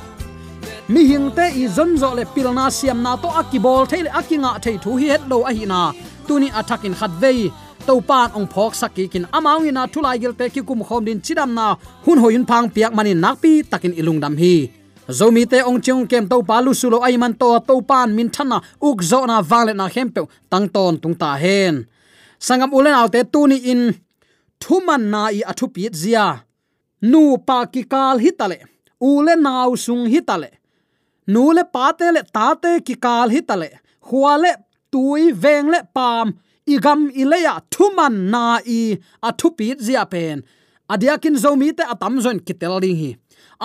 mi 0.88 1.02
hing 1.10 1.30
te 1.38 1.46
i 1.62 1.68
zon 1.68 1.92
zo 2.02 2.10
le 2.18 2.24
pilna 2.34 2.66
siam 2.78 3.00
na 3.06 3.12
to 3.24 3.30
akibol 3.40 3.84
thei 3.92 4.02
le 4.06 4.12
akinga 4.20 4.52
thei 4.64 4.78
thu 4.84 4.92
hi 5.00 5.08
het 5.14 5.24
lo 5.32 5.38
a 5.50 5.52
hi 5.58 5.66
na. 5.74 5.82
Tuni 6.28 6.48
athakin 6.60 6.96
khat 7.00 7.12
vei 7.22 7.40
to 7.88 7.94
pan 8.10 8.28
ong 8.38 8.48
phok 8.54 8.74
saki 8.82 9.04
kin 9.14 9.26
amang 9.38 9.68
ina 9.70 9.84
thulai 9.94 10.18
gel 10.22 10.34
te 10.40 10.46
ki 10.54 10.62
kum 10.68 10.82
khom 10.88 11.06
din 11.08 11.20
chidam 11.26 11.52
na. 11.60 11.68
Hun 12.06 12.18
hoin 12.24 12.44
phang 12.50 12.68
piak 12.74 12.94
manin 12.98 13.20
nakpi 13.24 13.54
takin 13.72 13.94
ilung 14.00 14.20
dam 14.24 14.36
hi. 14.42 14.56
Zomi 15.18 15.44
te 15.52 15.60
ong 15.70 15.80
chung 15.86 16.04
kem 16.12 16.26
to 16.32 16.38
pa 16.50 16.58
lu 16.66 16.72
sulo 16.82 16.98
ai 17.08 17.16
man 17.22 17.34
to 17.42 17.50
to 17.68 17.76
pan 17.90 18.10
min 18.18 18.30
thana 18.36 18.58
uk 18.88 18.98
zo 19.10 19.20
na 19.30 19.38
vale 19.50 19.74
na 19.80 19.86
hempe 19.96 20.22
tang 20.52 20.68
ton 20.76 20.94
tung 21.02 21.16
ta 21.22 21.30
hen. 21.44 21.76
Sangam 22.46 22.72
ulen 22.78 22.96
autte 23.00 23.20
tuni 23.34 23.58
in 23.72 23.82
thuman 24.62 25.04
na 25.14 25.22
i 25.38 25.42
athu 25.52 25.66
pi 25.74 25.82
zia 26.02 26.49
nu 27.02 27.38
pa 27.38 27.66
ki 27.66 27.84
kal 27.84 28.18
hitale 28.20 28.60
ule 29.00 29.36
naw 29.36 29.76
sung 29.76 30.06
hitale. 30.08 30.50
Nu 31.28 31.52
le 31.54 31.64
pa 31.64 31.92
te 31.94 32.12
le 32.12 32.22
ta 32.34 32.56
te 32.56 32.80
ki 32.82 32.96
kal 32.96 33.30
hitale 33.30 33.70
huale 34.10 34.52
tui 34.92 35.32
veng 35.32 35.70
le 35.74 35.80
pam 35.94 36.34
igam 36.66 37.10
ileya 37.22 37.54
thuman 37.74 38.16
na 38.34 38.44
i 38.66 38.98
athu 39.28 39.48
pi 39.58 39.68
zia 39.86 40.06
pen 40.14 40.38
adiakin 40.94 41.36
zomi 41.44 41.70
te 41.78 41.84
atam 41.94 42.16
zon 42.26 42.40
kitel 42.48 42.76
ding 42.84 42.98
hi 43.02 43.12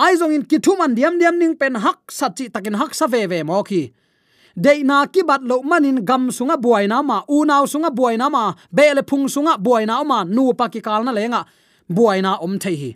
ai 0.03 0.13
zong 0.19 0.33
in 0.35 0.43
kithuman 0.49 0.95
diam 0.97 1.15
diam 1.19 1.35
ning 1.41 1.55
pen 1.59 1.75
hak 1.85 1.99
sachi 2.19 2.45
takin 2.53 2.75
hak 2.81 2.91
sa 2.99 3.07
ve 3.07 3.21
ve 3.31 3.39
mo 3.43 3.63
ki, 3.63 3.81
de 4.63 4.73
na 4.83 5.05
ki 5.13 5.21
bat 5.29 5.41
lo 5.49 5.61
manin 5.69 5.97
gam 6.09 6.23
sunga 6.37 6.57
buai 6.65 6.85
na 6.91 7.01
ma 7.01 7.17
u 7.35 7.37
naw 7.49 7.63
sunga 7.73 7.89
buai 7.97 8.15
na 8.21 8.29
ma 8.35 8.43
bele 8.77 9.01
phung 9.09 9.25
sunga 9.35 9.53
buai 9.65 9.83
na 9.89 10.03
ma 10.03 10.23
nu 10.35 10.53
pa 10.59 10.65
ki 10.73 10.81
kal 10.87 11.01
na 11.03 11.11
lenga 11.17 11.41
buai 11.95 12.21
na 12.25 12.31
om 12.45 12.53
thei 12.63 12.75
hi 12.81 12.91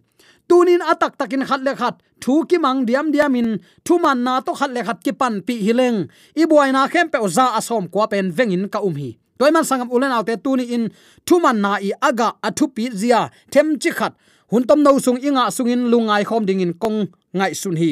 tunin 0.50 0.82
atak 0.82 1.14
takin 1.20 1.46
khat 1.50 1.62
le 1.62 1.74
khat. 1.80 1.96
Thu 2.22 2.44
ki 2.50 2.58
mang 2.58 2.86
diam 2.88 3.14
diam 3.14 3.38
in. 3.38 3.50
Thu 3.86 4.00
man 4.04 4.24
na 4.26 4.42
to 4.46 4.52
khat 4.60 4.72
le 4.76 4.82
khat 4.88 5.00
ki 5.06 5.12
pan 5.20 5.34
pi 5.48 5.56
hileng 5.66 6.10
i 6.42 6.44
buai 6.50 6.70
na 6.76 6.82
khem 6.92 7.08
pe 7.14 7.18
za 7.38 7.46
asom 7.60 7.86
kwa 7.94 8.06
pen 8.12 8.28
vengin 8.38 8.66
ka 8.74 8.80
um 8.88 8.96
hi. 9.02 9.10
Toy 9.40 9.52
man 9.56 9.64
sangam 9.70 9.90
ulen 9.96 10.12
autte 10.12 10.36
tuni 10.44 10.66
in. 10.76 10.84
Thu 11.26 11.40
man 11.44 11.62
na 11.64 11.72
i 11.88 11.92
aga 12.10 12.30
athu 12.48 12.66
pi 12.76 12.84
zia. 13.02 13.22
Them 13.54 13.78
chi 13.82 13.92
khat. 13.98 14.14
Hun 14.52 14.64
tom 14.68 14.80
no 14.84 14.92
sung 15.06 15.20
inga 15.28 15.44
sungin 15.56 15.82
lungai 15.92 16.24
khom 16.30 16.44
ding 16.48 16.62
in 16.66 16.74
kong 16.74 17.00
ngai 17.38 17.54
sun 17.62 17.78
hi. 17.82 17.92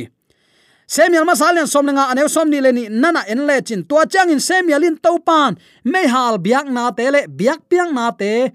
Semial 0.88 1.26
lenga 1.28 1.68
somnga 1.68 2.30
som 2.30 2.50
ni 2.50 2.60
leni 2.62 2.84
nana 2.90 3.22
en 3.28 3.46
le 3.48 3.62
chin. 3.62 3.84
Tua 3.84 4.06
chang 4.06 4.30
in 4.30 4.40
semial 4.40 4.84
in 4.84 4.98
topan 4.98 5.58
me 5.84 6.08
hal 6.08 6.40
biak 6.40 6.68
na 6.76 6.92
te 6.92 7.12
le. 7.12 7.22
Biak 7.28 7.60
piang 7.70 7.94
na 7.94 8.12
te. 8.12 8.52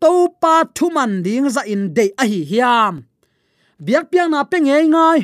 Thu 0.00 0.28
thuman 0.76 1.22
ding 1.22 1.48
za 1.48 1.62
in 1.62 1.94
de 1.94 2.12
a 2.18 2.24
hi 2.26 2.44
hiam 2.50 3.04
biak 3.78 4.10
piang 4.10 4.30
na 4.32 4.44
pe 4.44 4.58
ngai. 4.60 4.88
Ngai 4.88 5.20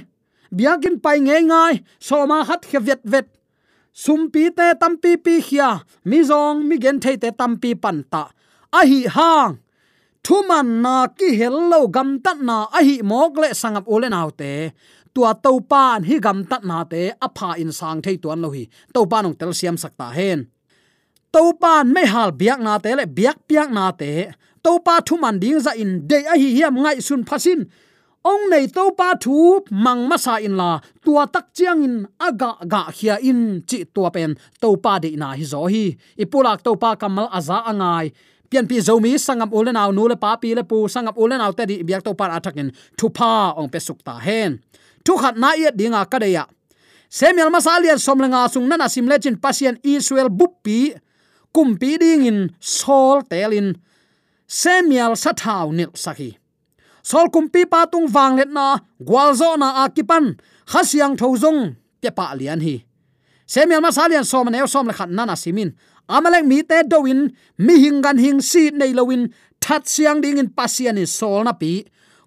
biakin 0.52 1.00
pai 1.00 1.18
ngai. 1.20 1.42
Ngai 1.48 1.74
soma 2.00 2.44
hat 2.44 2.62
khe 2.68 2.78
vet 2.78 3.02
vet. 3.04 3.26
Sumpi 3.92 4.48
te 4.56 4.66
tampi 4.80 5.16
pi 5.24 5.40
khia. 5.40 5.84
Mi 6.04 6.18
zong, 6.24 6.64
mi 6.68 6.76
gen 6.78 7.00
thei 7.00 7.16
te 7.16 7.30
tampi 7.30 7.74
pan 7.74 8.04
ta. 8.12 8.24
A 8.72 8.80
hi 8.84 9.00
hang. 9.16 9.60
Thuman 10.24 10.68
na 10.84 11.06
ki 11.18 11.28
hello 11.40 11.88
gam 11.88 12.20
tat 12.24 12.38
na. 12.40 12.68
A 12.72 12.80
hi 12.86 13.02
mok 13.02 13.36
le 13.42 13.48
sangap 13.60 13.84
ole 13.86 14.08
nau 14.08 14.30
te. 14.30 14.72
Tua 15.14 15.34
to 15.44 15.60
pan 15.60 16.04
hi 16.08 16.16
gam 16.24 16.44
tat 16.50 16.62
na 16.64 16.84
te. 16.84 17.02
A 17.20 17.28
pha 17.36 17.48
in 17.62 17.72
sang 17.72 18.00
thei 18.04 18.16
tuan 18.22 18.40
lo 18.44 18.48
hi. 18.56 18.64
To 18.94 19.00
pan 19.10 19.26
ong 19.28 19.36
tel 19.40 19.52
siam 19.52 19.76
sakta 19.76 20.08
hen. 20.16 20.48
To 21.32 21.42
pan 21.60 21.92
me 21.94 22.02
hal 22.12 22.30
biak 22.40 22.60
na 22.60 22.78
te 22.78 22.90
le 22.98 23.04
biak 23.18 23.38
piak 23.48 23.68
na 23.76 23.92
te. 23.92 24.12
To 24.64 24.78
pa 24.86 25.00
thu 25.06 25.16
man 25.18 25.36
ding 25.42 25.60
za 25.60 25.72
in 25.82 26.06
de 26.08 26.18
a 26.32 26.34
hi 26.40 26.48
hiam 26.56 26.74
ngai 26.82 26.96
sun 27.06 27.24
phasin 27.28 27.60
ong 28.22 28.44
nei 28.50 28.66
to 28.70 28.84
pa 28.98 29.08
thu 29.18 29.66
mang 29.84 30.06
ma 30.10 30.16
sa 30.16 30.38
in 30.38 30.54
la, 30.60 30.78
tua 31.04 31.26
tak 31.26 31.46
chiang 31.56 31.82
in 31.86 31.96
aga 32.26 32.50
ga 32.72 32.82
khia 32.96 33.18
in 33.18 33.62
chi 33.68 33.78
tua 33.94 34.10
pen 34.14 34.38
to 34.62 34.68
pa 34.84 34.98
de 35.02 35.10
na 35.18 35.28
hi 35.38 35.44
zo 35.52 35.66
hi. 35.72 35.84
Ipulak 36.22 36.62
to 36.62 36.72
pa 36.82 36.94
kamal 37.00 37.26
aza 37.38 37.58
angai 37.70 38.06
pian 38.50 38.68
pi 38.70 38.76
zomi 38.86 39.12
sangam 39.26 39.50
ulen 39.58 39.80
aw 39.82 39.90
nu 39.96 40.04
le 40.10 40.16
pa 40.24 40.36
pi 40.42 40.54
le 40.58 40.62
pu, 40.70 40.78
sangam 40.94 41.16
ulen 41.22 41.40
aw 41.44 41.52
te 41.56 41.64
di 41.70 41.76
biak 41.88 42.02
to 42.06 42.12
pa 42.14 42.24
athakin 42.36 42.68
thu 42.98 43.06
pa, 43.18 43.56
ong 43.58 43.70
pe 43.72 43.78
suk 43.86 43.98
ta 44.06 44.14
hen. 44.26 44.60
Thu 45.04 45.12
khat 45.22 45.34
na 45.42 45.50
ye 45.62 45.68
dinga 45.78 46.02
ka 46.12 46.18
de 46.22 46.28
ya. 46.36 46.44
Semial 47.18 47.50
masalian 47.52 47.98
somlenga 48.00 48.48
sung 48.52 48.68
nana 48.68 48.88
simle 48.88 49.16
chin 49.22 49.36
pasien 49.36 49.76
israel 49.82 50.28
buppi 50.30 50.94
kumpi 51.52 51.98
ding 52.00 52.24
in 52.30 52.38
sol 52.60 53.20
telin 53.30 53.76
semial 54.48 55.12
sathau 55.12 55.68
nil 55.76 55.92
sakhi 56.04 56.30
sol 57.02 57.26
kumpi 57.34 57.66
wang 58.14 58.36
let 58.36 58.48
na 58.48 58.78
gwalzo 59.02 59.58
na 59.58 59.84
akipan 59.84 60.38
khasiang 60.66 61.14
thozong 61.18 61.74
pe 62.00 62.10
pa 62.10 62.34
lian 62.34 62.60
hi. 62.60 62.84
Semial 63.46 63.82
masalian 63.82 64.24
som 64.24 64.48
ne 64.48 64.66
som 64.66 64.86
le 64.86 64.94
khat 64.94 65.10
nana 65.10 65.36
simin 65.36 65.70
amalek 66.08 66.44
mi 66.44 66.62
te 66.62 66.82
doin 66.82 67.30
mi 67.58 67.74
hingan 67.82 68.18
hing 68.18 68.40
si 68.40 68.70
nei 68.70 68.92
lowin 68.92 69.32
that 69.60 69.86
siang 69.86 70.20
ding 70.20 70.38
in 70.38 70.48
pasian 70.48 70.98
in 70.98 71.06
sol 71.06 71.44
na 71.44 71.52
pi. 71.52 71.84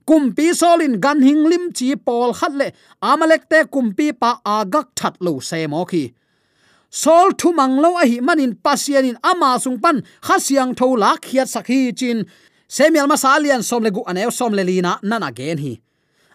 Kumpi 0.08 0.54
solin 0.54 1.02
gan 1.02 1.20
hing 1.22 1.50
lim 1.50 1.74
chi 1.74 1.96
pol 1.96 2.32
khat 2.34 2.54
le. 2.54 2.68
Amalek 3.02 3.50
te 3.50 3.66
kumpi 3.74 4.14
pa 4.14 4.40
agak 4.46 4.88
that 4.96 5.16
lo 5.20 5.40
se 5.40 5.68
mo 5.68 5.86
khi 5.86 6.14
sol 6.90 7.34
thu 7.40 7.52
mang 7.52 7.76
lo 7.84 7.98
a 7.98 8.06
hi 8.08 8.20
manin 8.28 8.54
pasian 8.66 9.06
in 9.10 9.18
ama 9.24 9.60
sung 9.60 9.80
pan. 9.84 9.98
Khasiang 10.22 10.72
tho 10.78 10.88
la 10.96 11.12
khiat 11.26 11.48
sakhi 11.54 11.92
chin 12.00 12.20
semial 12.68 13.08
masalian 13.08 13.64
som 13.64 13.84
le 13.84 13.92
gu 13.92 14.02
aneu 14.08 14.32
som 14.32 14.54
le 14.54 14.64
lina 14.64 15.00
nana 15.04 15.32
gen 15.32 15.58
hi. 15.58 15.74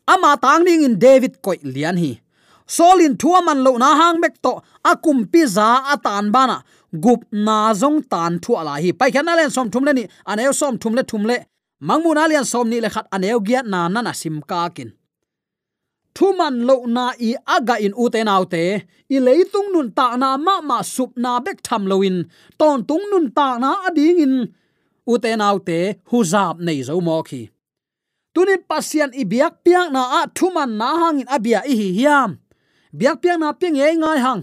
Ama 0.06 0.36
tang 0.42 0.64
ding 0.64 0.82
in 0.82 0.98
david 0.98 1.42
koi 1.42 1.58
lian 1.62 1.96
hi. 1.96 2.20
Solin 2.66 3.18
thua 3.18 3.42
man 3.42 3.64
lo 3.64 3.76
na 3.76 3.94
hang 4.00 4.20
mek 4.20 4.34
to 4.42 4.62
akum 4.84 5.26
pi 5.32 5.46
za 5.46 5.68
atan 5.94 6.30
bana 6.32 6.62
gup 7.04 7.20
na 7.32 7.74
zong 7.74 7.98
tan 8.10 8.38
thu 8.42 8.54
ala 8.60 8.74
hi. 8.82 8.90
Pai 8.92 9.10
khana 9.14 9.36
len 9.36 9.50
som 9.50 9.70
thum 9.70 9.84
le 9.84 9.92
ni, 9.92 10.04
aneu 10.30 10.52
som 10.60 10.78
thum 10.78 10.94
le 10.94 11.02
thum 11.10 11.24
le. 11.30 11.36
Mangmu 11.82 12.14
na 12.14 12.26
lian 12.30 12.44
som 12.44 12.68
ni 12.70 12.78
le 12.80 12.88
khat 12.94 13.06
aneu 13.14 13.38
giat 13.46 13.66
na 13.72 13.88
na 13.88 14.00
na 14.06 14.12
sim 14.12 14.36
ka 14.50 14.68
kin. 14.76 14.90
Thuman 16.14 16.54
lo 16.68 16.76
na 16.86 17.04
i 17.28 17.30
aga 17.56 17.76
in 17.86 17.94
u 18.02 18.04
te 18.14 18.20
te, 18.52 18.64
i 19.14 19.16
leitung 19.26 19.68
nun 19.72 19.88
ta 19.98 20.16
na 20.22 20.36
ma 20.36 20.60
ma 20.60 20.78
sup 20.82 21.10
na 21.16 21.32
bek 21.44 21.58
tham 21.66 21.86
loin 21.90 22.16
ton 22.58 22.78
tung 22.88 23.04
nun 23.10 23.26
ta 23.36 23.58
na 23.62 23.70
ading 23.86 24.18
in 24.24 24.34
u 25.06 25.18
te 25.18 25.80
hu 26.10 26.24
zap 26.24 26.56
nei 26.60 26.82
zo 26.82 27.00
mo 27.00 27.22
khi 27.22 27.48
tunin 28.34 28.62
pasian 28.62 29.10
i 29.12 29.24
biak 29.26 29.66
piang 29.66 29.90
na 29.92 30.02
a 30.18 30.30
thuman 30.30 30.78
na 30.78 30.88
hangin 31.00 31.26
abia 31.26 31.60
i 31.66 31.74
hi 31.74 31.88
hiam. 31.98 32.38
Biak 32.94 33.22
piang 33.22 33.40
na 33.42 33.52
piang 33.52 33.76
ei 33.76 33.94
ngai 33.98 34.18
hang. 34.22 34.42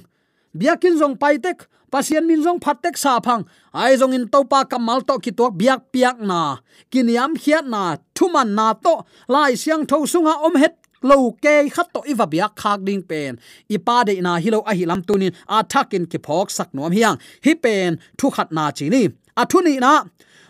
Biakin 0.58 1.00
zong 1.00 1.16
paitek 1.22 1.68
tek 1.92 2.24
min 2.28 2.44
zong 2.44 2.60
phat 2.64 2.78
tek 2.84 2.96
sa 2.98 3.20
phang 3.20 3.44
ai 3.74 3.96
zong 3.96 4.14
in 4.14 4.28
topa 4.28 4.68
kamal 4.70 5.02
to 5.08 5.16
ki 5.24 5.32
tok 5.32 5.54
biak 5.56 5.82
piak 5.94 6.20
na. 6.20 6.60
Kiniam 6.92 7.32
khiat 7.36 7.66
na, 7.68 7.98
thuman 8.16 8.50
na 8.56 8.74
to, 8.74 8.96
lai 9.28 9.56
siang 9.56 9.86
tho 9.90 10.06
sunga 10.06 10.34
om 10.46 10.56
het, 10.56 10.76
lo 11.02 11.32
ke 11.44 11.70
khat 11.76 11.88
to 11.94 12.02
iwa 12.12 12.26
biak 12.28 12.54
khak 12.56 12.84
ding 12.88 13.04
pen. 13.10 13.40
Ipa 13.70 14.06
de 14.08 14.20
na 14.22 14.36
hilo 14.44 14.60
a 14.68 14.74
hilam 14.78 15.02
tunin, 15.08 15.34
a 15.48 15.64
thakin 15.64 16.06
ki 16.12 16.20
phok 16.26 16.52
sak 16.52 16.70
nom 16.74 16.92
hiang. 16.92 17.18
Hi 17.46 17.54
pen, 17.64 18.00
thu 18.18 18.28
khat 18.36 18.52
na 18.52 18.72
chi 18.72 18.90
ni 18.90 19.04
a 19.38 19.46
thu 19.46 19.62
ni 19.62 19.74
na 19.86 19.94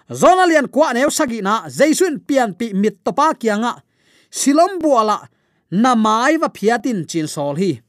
zonalian 0.09 0.67
kwa 0.67 0.93
neu 0.93 1.11
sagi 1.11 1.41
na 1.41 1.63
jaisun 1.77 2.19
pian 2.19 2.53
pi 2.53 2.73
mit 2.73 3.03
topa 3.03 3.33
kianga 3.33 3.81
silom 4.29 4.79
buala 4.79 5.27
na 5.71 5.95
mai 5.95 6.37
wa 6.37 6.49
phiatin 6.49 7.05
chin 7.07 7.27
sol 7.27 7.55
hi. 7.55 7.81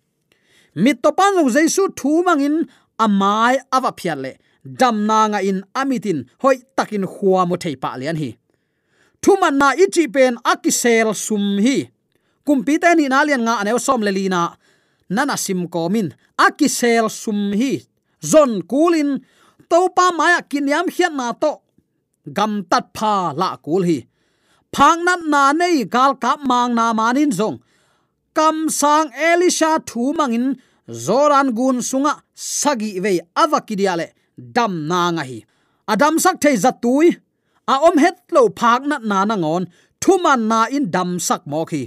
Mit 0.74 1.02
topan 1.02 1.34
lo 1.36 1.50
jaisu 1.50 1.88
thu 1.98 2.22
mangin 2.26 2.66
amai 2.98 3.58
awa 3.72 3.92
phiat 3.98 4.18
le, 4.24 4.32
dam 4.64 5.06
na 5.06 5.28
nga 5.28 5.40
in 5.42 5.62
amitin 5.74 6.26
hoi 6.42 6.56
takin 6.76 7.06
khuwa 7.06 7.46
mo 7.48 7.56
thei 7.56 7.76
pa 7.82 7.96
lian 8.00 8.16
hi. 8.22 8.30
Thu 9.22 9.32
man 9.40 9.58
na 9.58 9.68
ichi 9.84 10.08
pen 10.14 10.34
akisel 10.52 11.14
sum 11.14 11.58
hi. 11.64 11.90
Kumpi 12.46 12.74
te 12.82 12.94
ni 12.94 13.08
na 13.08 13.24
lian 13.26 13.42
nga 13.46 13.54
anew 13.60 13.78
som 13.86 14.00
le 14.02 14.10
lina 14.18 14.40
nana 15.10 15.36
sim 15.44 15.68
komin 15.74 16.08
akisel 16.46 17.06
sum 17.10 17.52
hi. 17.60 17.72
Zon 18.30 18.62
kulin 18.70 19.10
topa 19.70 20.06
maya 20.18 20.42
kinyam 20.50 20.86
hian 20.94 21.14
na 21.18 21.32
to 21.42 21.50
gam 22.36 22.52
tat 22.70 22.86
pha 22.96 23.32
la 23.40 23.56
kul 23.64 23.82
hi. 23.88 23.98
Phang 24.74 25.00
nan 25.06 25.20
na 25.32 25.42
nei 25.60 25.84
gal 25.94 26.12
ka 26.22 26.32
mang 26.50 26.74
na 26.78 26.92
manin 26.98 27.30
zong. 27.38 27.58
Kam 28.36 28.56
sang 28.80 29.08
elisha 29.30 29.70
thu 29.88 30.12
mangin, 30.18 30.46
zoran 31.04 31.48
gun 31.58 31.78
sunga 31.90 32.12
sagi 32.34 33.00
ve 33.04 33.12
avakidiale 33.42 34.06
dam 34.56 34.72
na 34.90 35.10
nga 35.14 35.24
hi. 35.30 35.38
Adam 35.92 36.14
sak 36.24 36.36
thei 36.42 36.56
zatui 36.64 37.08
a 37.72 37.74
om 37.88 37.96
het 38.02 38.16
lo 38.34 38.42
phak 38.60 38.82
na 38.90 38.96
na 39.10 39.24
na 39.28 39.36
ngon 39.36 39.64
thuman 40.00 40.40
na 40.50 40.60
in 40.76 40.90
dam 40.94 41.10
sak 41.20 41.42
mo 41.50 41.64
khi 41.70 41.82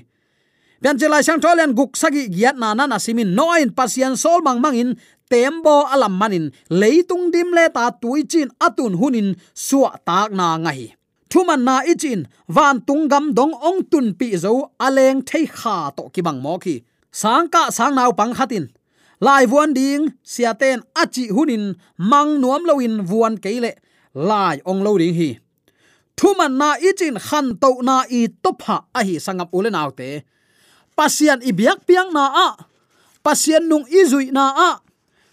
bian 0.81 0.97
chelai 0.99 1.23
sang 1.25 1.41
tholen 1.43 1.71
guk 1.77 1.93
sagi 2.01 2.23
giat 2.35 2.55
na 2.61 2.73
na 2.73 2.97
simin 2.97 3.33
noin 3.37 3.69
pasian 3.77 4.13
sol 4.23 4.39
mang 4.45 4.59
mangin 4.63 4.97
tembo 5.31 5.75
alam 5.93 6.13
manin, 6.19 6.45
leitung 6.79 7.25
dim 7.33 7.49
le 7.57 7.65
ta 7.75 7.85
tui 8.01 8.21
chin 8.31 8.49
atun 8.65 8.93
hunin, 8.99 9.29
suwa 9.67 9.91
tak 10.07 10.29
na 10.39 10.47
ngai. 10.63 10.81
Thuman 11.31 11.61
na 11.67 11.75
ichin 11.91 12.21
van 12.55 12.77
tunggam 12.87 13.25
dong 13.37 13.53
ong 13.69 13.81
tun 13.91 14.07
pi 14.19 14.27
zo, 14.43 14.53
aleng 14.85 15.19
thei 15.29 15.45
kha 15.59 15.77
to 15.95 16.03
ki 16.13 16.21
bang 16.25 16.39
mo 16.43 16.53
ki. 16.63 16.75
Sang 17.21 17.47
ka 17.53 17.63
sang 17.77 17.95
nau 17.95 18.11
pang 18.19 18.33
khatin 18.37 18.65
lai 19.21 19.45
vuan 19.45 19.71
ding 19.77 20.09
siaten 20.25 20.81
achi 21.01 21.29
hunin, 21.35 21.77
mang 21.97 22.41
nuam 22.41 22.65
loin 22.65 23.05
vuan 23.09 23.37
keile 23.43 23.71
lai 24.13 24.57
ong 24.65 24.81
lo 24.85 24.97
ding 24.97 25.13
hi. 25.19 25.29
Thuman 26.17 26.53
na 26.61 26.69
ichin 26.89 27.15
khan 27.27 27.47
to 27.61 27.71
na 27.87 27.95
i 28.09 28.27
topha 28.43 28.77
a 28.97 28.99
hi 29.07 29.15
sangam 29.25 29.49
ule 29.57 29.69
naw 29.69 29.89
te. 29.99 30.09
Pasian 30.97 31.39
ibiak 31.49 31.79
piang 31.87 32.09
na 32.13 32.25
a. 32.47 32.49
Pasian 33.25 33.63
nung 33.69 33.85
izui 33.87 34.33
na 34.33 34.45
a 34.69 34.71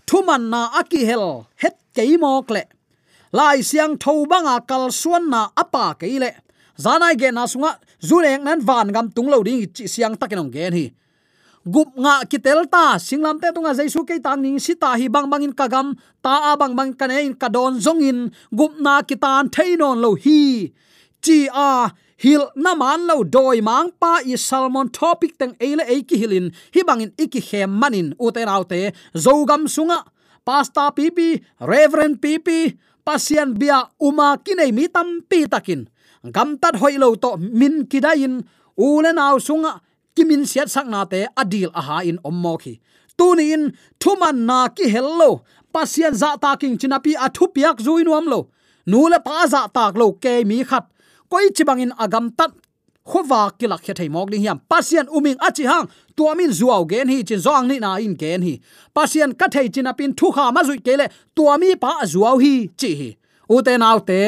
thuman 0.08 0.42
na 0.52 0.62
aki 0.80 1.04
hel 1.08 1.26
het 1.62 1.76
keimok 1.96 2.50
le 2.56 2.62
lai 3.32 3.60
siang 3.60 3.94
thobanga 4.00 4.56
kal 4.66 4.88
suan 4.90 5.28
na 5.28 5.52
apa 5.56 5.94
keile. 6.00 6.32
Zanai 6.78 7.14
ge 7.18 7.30
na 7.32 7.44
sunga 7.46 7.76
zuleng 8.00 8.42
nan 8.44 8.60
van 8.60 8.92
gam 8.92 9.10
tung 9.10 9.28
lo 9.28 9.42
ding 9.42 9.66
chi 9.74 9.84
siang 9.86 10.16
takinong 10.16 10.52
gen 10.52 10.72
hi. 10.72 10.86
Gup 11.68 11.92
nga 11.98 12.24
kitel 12.24 12.64
ta, 12.70 12.96
singlam 12.96 13.36
te 13.42 13.52
tunga 13.52 13.74
jaisu 13.76 14.06
ke 14.08 14.16
tang 14.22 14.40
ning 14.40 14.56
sita 14.56 14.96
hi 14.96 15.08
bang 15.08 15.28
bangin 15.28 15.52
kagam, 15.52 15.92
ta 16.22 16.52
a 16.52 16.56
bang 16.56 16.72
bang 16.78 16.92
kane 16.94 17.18
in 17.28 17.34
kadon 17.34 17.76
zongin. 17.76 18.32
Gup 18.54 18.72
na 18.80 19.02
kitan 19.02 19.50
thainon 19.50 20.00
lo 20.00 20.14
hi. 20.14 20.72
Chi 21.20 21.48
a 21.52 21.92
hil 22.18 22.50
na 22.58 22.74
man 22.74 23.06
lo 23.06 23.22
doi 23.22 23.62
mang 23.62 23.90
pa 24.02 24.18
i 24.26 24.34
salmon 24.34 24.90
topic 24.90 25.38
teng 25.38 25.54
ele 25.62 25.84
e 25.86 26.02
ki 26.02 26.16
hilin, 26.18 26.46
hi 26.74 26.82
bangin 26.82 27.12
iki 27.24 27.40
he 27.48 27.62
manin 27.66 28.08
ute 28.18 28.42
raute 28.50 28.80
zogam 29.14 29.70
sunga 29.74 30.02
pasta 30.46 30.90
pipi 30.96 31.28
reverend 31.70 32.18
pipi 32.22 32.74
pasian 33.06 33.54
bia 33.60 33.78
uma 34.02 34.36
kinai 34.44 34.70
mi 34.74 34.84
tam 34.88 35.22
pi 35.30 35.46
takin, 35.52 35.86
gam 36.34 36.58
tat 36.58 36.74
hoilo 36.82 37.14
to 37.22 37.30
min 37.38 37.86
kidain 37.90 38.34
ulen 38.76 39.18
aw 39.18 39.36
sunga, 39.38 39.72
kimin 40.14 40.42
siat 40.50 40.68
sak 40.74 40.86
na 40.90 41.06
te 41.06 41.20
adil 41.40 41.70
aha 41.80 42.02
in 42.10 42.18
ommo 42.28 42.54
khi. 42.58 42.74
Tuni 43.18 43.50
thuman 43.98 44.46
na 44.46 44.68
ki 44.68 44.86
hello 44.94 45.42
pasian 45.74 46.14
za 46.14 46.36
taking 46.42 46.78
chinapi 46.78 47.12
athu 47.14 47.50
piak 47.54 47.78
zui 47.86 48.02
lo 48.06 48.50
nule 48.86 49.18
pa 49.26 49.46
za 49.46 49.66
tak 49.68 49.94
lo 50.00 50.12
ke 50.12 50.44
mi 50.46 50.64
khat 50.64 50.86
koi 51.30 51.50
chibangin 51.56 51.92
agam 52.04 52.26
tat, 52.38 52.50
khowa 53.08 53.40
kilak 53.58 53.82
khe 53.84 53.92
thei 53.98 54.08
mok 54.08 54.30
ding 54.30 54.42
hiam. 54.44 54.58
Pasian 54.70 55.06
uming 55.16 55.38
achi 55.46 55.64
hang, 55.70 55.86
tuamin 56.16 56.50
zuaw 56.58 56.82
gen 56.90 57.08
hi, 57.08 57.22
chin 57.28 57.40
zong 57.46 57.66
ni 57.68 57.78
na 57.84 57.96
in 57.96 58.14
gen 58.16 58.42
hi. 58.42 58.54
Pasian 58.96 59.30
ka 59.38 59.46
thei 59.54 59.68
chin 59.74 59.90
apin 59.90 60.12
thu 60.18 60.32
kha 60.36 60.44
ma 60.52 60.62
zui 60.68 60.78
kele, 60.86 61.06
tuami 61.36 61.70
pa 61.82 61.92
zuaw 62.12 62.36
hi 62.44 62.54
chi 62.80 62.90
hi. 63.00 63.10
U 63.54 63.62
te 63.66 63.76
nau 63.82 63.98
te 64.08 64.20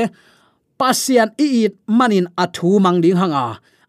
pasian 0.80 1.28
i 1.44 1.46
it 1.64 1.74
manin 1.98 2.26
athu 2.42 2.80
mang 2.84 3.00
ding 3.04 3.20
hanga 3.22 3.44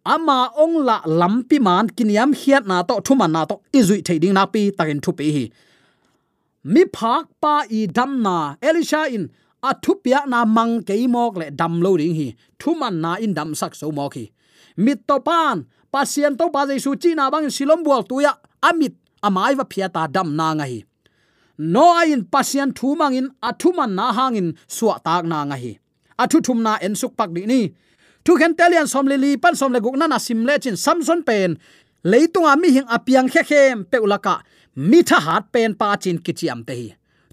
ama 0.05 0.49
ong 0.57 0.81
la 0.87 1.01
lampi 1.05 1.59
man, 1.61 1.87
kiniam 1.87 2.33
hiat 2.33 2.65
na 2.65 2.81
to, 2.83 2.95
thu 3.05 3.15
man 3.15 3.31
na 3.31 3.45
to 3.45 3.61
izui 3.73 4.01
thei 4.07 4.17
ding 4.19 4.33
na 4.33 4.45
pi, 4.45 4.71
takin 4.77 4.99
thu 5.01 5.11
pi 5.13 5.31
hi. 5.35 5.45
Mi 6.63 6.83
phak 6.85 7.25
pa 7.41 7.63
i 7.69 7.85
dam 7.87 8.21
na, 8.25 8.55
elisha 8.61 9.05
in 9.15 9.29
a 9.69 9.71
thu 9.83 9.95
pia 10.03 10.19
na 10.27 10.45
mang 10.45 10.83
ke 10.87 10.95
mok 11.15 11.37
le 11.41 11.47
dam 11.59 11.81
lo 11.81 11.97
ding 11.97 12.15
hi. 12.19 12.27
Thu 12.59 12.75
man 12.81 13.01
na 13.03 13.11
in 13.25 13.33
dam 13.33 13.49
sak 13.55 13.75
so 13.75 13.91
mok 13.91 14.15
hi. 14.15 14.25
Mit 14.77 15.07
to 15.07 15.19
pan, 15.27 15.65
pasien 15.93 16.37
to 16.39 16.49
pa 16.53 16.61
su 16.85 16.91
chi 17.01 17.13
na 17.13 17.29
bang 17.29 17.47
silom 17.55 17.83
bual 17.85 18.03
tu 18.09 18.21
ya. 18.25 18.33
Amit 18.67 18.93
amai 19.23 19.53
va 19.59 19.65
phia 19.71 19.87
ta 19.95 20.07
dam 20.07 20.35
na 20.35 20.47
nga 20.57 20.65
hi. 20.71 20.79
No 21.57 21.85
in 22.13 22.23
pasien 22.33 22.69
thu 22.77 22.95
mang 22.95 23.13
in, 23.13 23.27
a 23.47 23.53
thu 23.53 23.69
man 23.77 23.95
na 23.95 24.11
hangin 24.17 24.49
suwa 24.75 24.95
tak 25.05 25.25
na 25.25 25.45
nga 25.49 25.57
hi. 25.63 25.77
A 26.17 26.27
thu 26.31 26.37
thum 26.45 26.59
na 26.65 26.77
en 26.85 26.95
suk 26.95 27.13
pak 27.17 27.29
di 27.35 27.45
ni. 27.45 27.61
Thu 28.25 28.37
khen 28.39 28.53
telian 28.57 28.87
som 28.87 29.05
le 29.11 29.17
li, 29.17 29.37
pan 29.37 29.55
som 29.55 29.71
le 29.73 29.79
guk 29.85 29.95
na 29.97 30.05
na 30.07 30.17
sim 30.17 30.45
le 30.47 30.57
chin 30.63 30.77
samson 30.77 31.21
pen. 31.27 31.57
Leitunga 32.11 32.53
mi 32.61 32.69
hing 32.75 32.87
apiang 32.95 33.29
khe 33.33 33.41
khem 33.49 33.85
peulaka 33.91 34.35
mi 34.75 34.99
tha 35.09 35.17
hat 35.25 35.43
pen 35.53 35.73
pa 35.79 35.95
chin 36.03 36.17
kichiam 36.25 36.59
te 36.67 36.73
hi. 36.81 36.87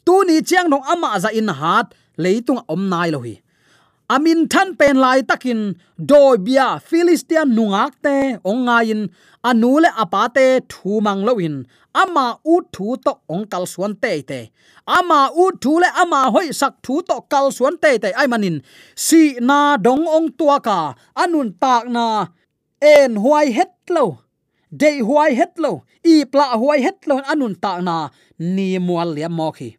Tu 0.05 0.15
ni 0.29 0.43
chiang 0.49 0.69
nong 0.73 0.85
ama 0.93 1.21
za 1.21 1.29
in 1.29 1.49
hat 1.61 1.95
leitung 2.23 2.61
om 2.73 2.83
nai 2.93 3.09
lo 3.15 3.21
hi 3.27 3.35
amin 4.15 4.49
than 4.53 4.69
pen 4.79 4.97
lai 5.05 5.21
takin 5.31 5.61
doi 6.11 6.37
bia 6.47 6.69
philistian 6.89 7.49
nungak 7.57 7.93
te 8.05 8.17
ongain 8.51 9.01
anule 9.49 9.91
apate 10.03 10.47
thu 10.71 11.01
mang 11.07 11.23
lo 11.29 11.35
in. 11.47 11.57
Ama 12.03 12.27
u 12.53 12.55
thu 12.75 12.97
to 13.05 13.13
ong 13.33 13.45
kal 13.53 13.65
suan 13.73 13.93
te 14.03 14.13
te. 14.31 14.41
Ama 14.99 15.21
u 15.43 15.45
thu 15.63 15.73
le 15.83 15.89
ama 16.03 16.21
hoi 16.35 16.49
sak 16.61 16.75
thu 16.85 16.95
to 17.09 17.17
kal 17.33 17.47
suan 17.57 17.77
te 17.83 17.91
te. 18.03 18.09
Ai 18.21 18.27
manin, 18.33 18.57
si 19.07 19.23
na 19.49 19.77
dong 19.77 20.05
ong 20.17 20.29
tua 20.39 20.57
ka, 20.69 20.79
anun 21.23 21.49
tak 21.63 21.85
na 21.97 22.07
en 22.95 23.13
huai 23.23 23.47
het 23.59 23.75
lo 23.97 24.05
dei 24.81 25.01
huai 25.01 25.33
het 25.41 25.55
lo, 25.65 25.73
i 26.05 26.25
pla 26.33 26.47
huai 26.61 26.81
het 26.87 27.01
lo, 27.09 27.17
anun 27.33 27.55
ta 27.63 27.81
na 27.81 27.97
ni 28.39 28.69
mual 28.87 29.17
le 29.17 29.29
mo 29.29 29.49
khi 29.57 29.78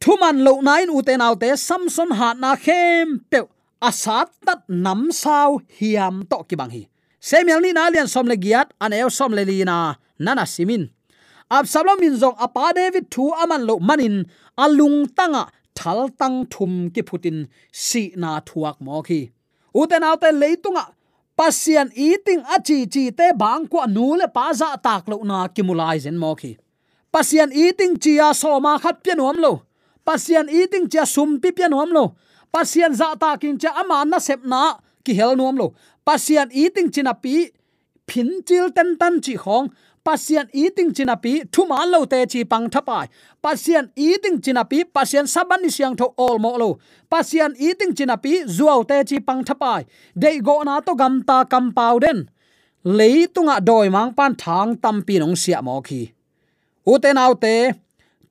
thuman 0.00 0.36
lo 0.46 0.60
nain 0.60 0.88
uten 0.90 1.20
autte 1.26 1.48
samson 1.56 2.10
ha 2.18 2.28
na 2.42 2.50
khem 2.64 3.08
pe 3.30 3.40
asat 3.88 4.28
tat 4.46 4.60
nam 4.68 5.12
sao 5.22 5.60
hiam 5.78 6.14
to 6.30 6.38
ki 6.48 6.56
bang 6.60 6.72
hi. 6.76 6.82
Semial 7.28 7.60
ni 7.64 7.70
na 7.72 7.88
lian 7.92 8.08
som 8.14 8.26
le 8.26 8.36
giat 8.44 8.68
an 8.84 8.92
el 8.92 9.10
som 9.18 9.32
le 9.36 9.42
li 9.50 9.64
na 9.70 9.76
nana 10.24 10.44
simin. 10.54 10.84
Absalom 11.50 12.00
min 12.00 12.14
zong 12.22 12.36
apa 12.46 12.72
david 12.76 13.04
thu 13.12 13.24
aman 13.42 13.62
lo 13.68 13.74
manin, 13.88 14.16
alung 14.64 14.98
tanga 15.16 15.42
thal 15.78 16.00
tang 16.20 16.38
thum 16.52 16.90
ki 16.94 17.02
phutin 17.08 17.38
si 17.72 18.02
na 18.16 18.40
thuak 18.48 18.76
mo 18.84 19.02
khi. 19.06 19.20
Uten 19.80 20.06
autte 20.08 20.30
leitunga, 20.42 20.84
pasian 21.38 21.88
eating 22.06 22.42
achi 22.54 22.78
chi 22.92 23.04
te 23.18 23.26
bang 23.42 23.64
ko 23.72 23.84
nu 23.96 24.06
le 24.20 24.26
pa 24.36 24.52
za 24.60 24.68
tak 24.86 25.08
lo 25.10 25.16
na 25.30 25.38
kimulai 25.54 25.98
zen 26.04 26.16
mo 26.22 26.34
khi. 26.40 26.52
Pasian 27.12 27.50
eating 27.52 27.94
chia 28.02 28.28
so 28.40 28.60
ma 28.60 28.72
khat 28.82 28.96
pian 29.04 29.20
om 29.20 29.38
lo 29.44 29.52
pasian 30.06 30.48
eating 30.48 30.88
chia 30.88 31.06
sum 31.06 31.40
pi 31.40 31.50
pian 31.50 31.72
om 31.72 31.90
lo. 31.90 32.04
Pasian 32.52 32.94
za 32.94 33.14
ta 33.14 33.36
kin 33.36 33.58
cha 33.58 33.70
ama 33.80 34.04
na 34.04 34.18
sep 34.18 34.44
na 34.44 34.78
ki 35.04 35.14
hel 35.14 35.36
nom 35.36 35.56
lo. 35.56 35.74
Pasian 36.06 36.48
eating 36.52 36.90
china 36.90 37.14
pi 37.14 37.50
phin 38.06 38.42
chil 38.46 38.70
ten 38.70 38.96
tan 39.00 39.20
chi 39.20 39.34
khong. 39.36 39.68
Pasian 40.04 40.46
eating 40.52 40.92
china 40.92 41.16
pi, 41.16 41.44
thu 41.50 41.64
ma 41.64 41.84
lo 41.86 42.04
te 42.04 42.26
chi 42.26 42.44
pang 42.44 42.68
thapai 42.68 43.08
pasian 43.42 43.88
eating 43.96 44.36
china 44.44 44.62
pi, 44.64 44.84
pasian 44.84 45.24
saban 45.24 45.62
ni 45.62 45.70
siang 45.70 45.96
tho 45.96 46.12
all 46.16 46.38
mo 46.38 46.56
lo. 46.62 46.78
Pasian 47.10 47.56
eating 47.56 47.94
china 47.96 48.16
pi 48.16 48.44
zuaw 48.56 48.84
te 48.88 48.96
chi 49.08 49.18
pang 49.20 49.42
thapai 49.48 49.86
dei 50.22 50.40
go 50.40 50.62
na 50.62 50.80
to 50.80 50.94
gam 50.94 51.22
ta 51.28 51.44
kam 51.44 51.72
pau 51.72 51.98
den. 51.98 52.28
Leitunga 52.84 53.64
doi 53.64 53.88
mang 53.88 54.12
pan 54.12 54.34
thang 54.36 54.76
tam 54.76 55.00
pi 55.06 55.18
nong 55.18 55.36
sia 55.36 55.62
mo 55.62 55.80
khi. 55.80 56.12
Uten 56.86 57.16
autte 57.16 57.54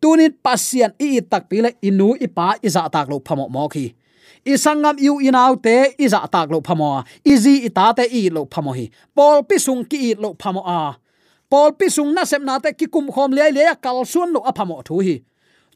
tunin 0.03 0.35
pasian 0.43 0.91
i 0.99 1.23
tak 1.23 1.47
pile 1.47 1.79
inu 1.79 2.19
ipa 2.19 2.59
iza 2.59 2.83
tak 2.91 3.07
lo 3.07 3.23
phamo 3.23 3.47
mo 3.47 3.71
khi. 3.71 3.95
Isangam 4.43 4.99
yu 4.99 5.23
inaw 5.23 5.55
te 5.65 5.95
iza 5.95 6.19
tak 6.27 6.51
lo 6.51 6.59
phamo 6.59 7.07
izi 7.23 7.63
itate 7.67 8.03
i 8.11 8.27
lo 8.35 8.43
phamo 8.53 8.75
hi. 8.75 8.91
Pol 9.15 9.47
pisung 9.47 9.87
ki 9.87 9.97
i 10.09 10.13
lo 10.19 10.35
phamo 10.41 10.61
a. 10.67 10.99
Pol 11.47 11.71
pisung 11.79 12.11
na 12.11 12.27
sem 12.27 12.43
na 12.43 12.59
te 12.59 12.75
ki 12.75 12.91
kum 12.91 13.07
khom 13.07 13.31
le 13.31 13.47
le 13.55 13.63
kal 13.83 14.03
suan 14.03 14.35
lo 14.35 14.43
aphamo 14.43 14.83
thu 14.87 14.99
hi. 14.99 15.15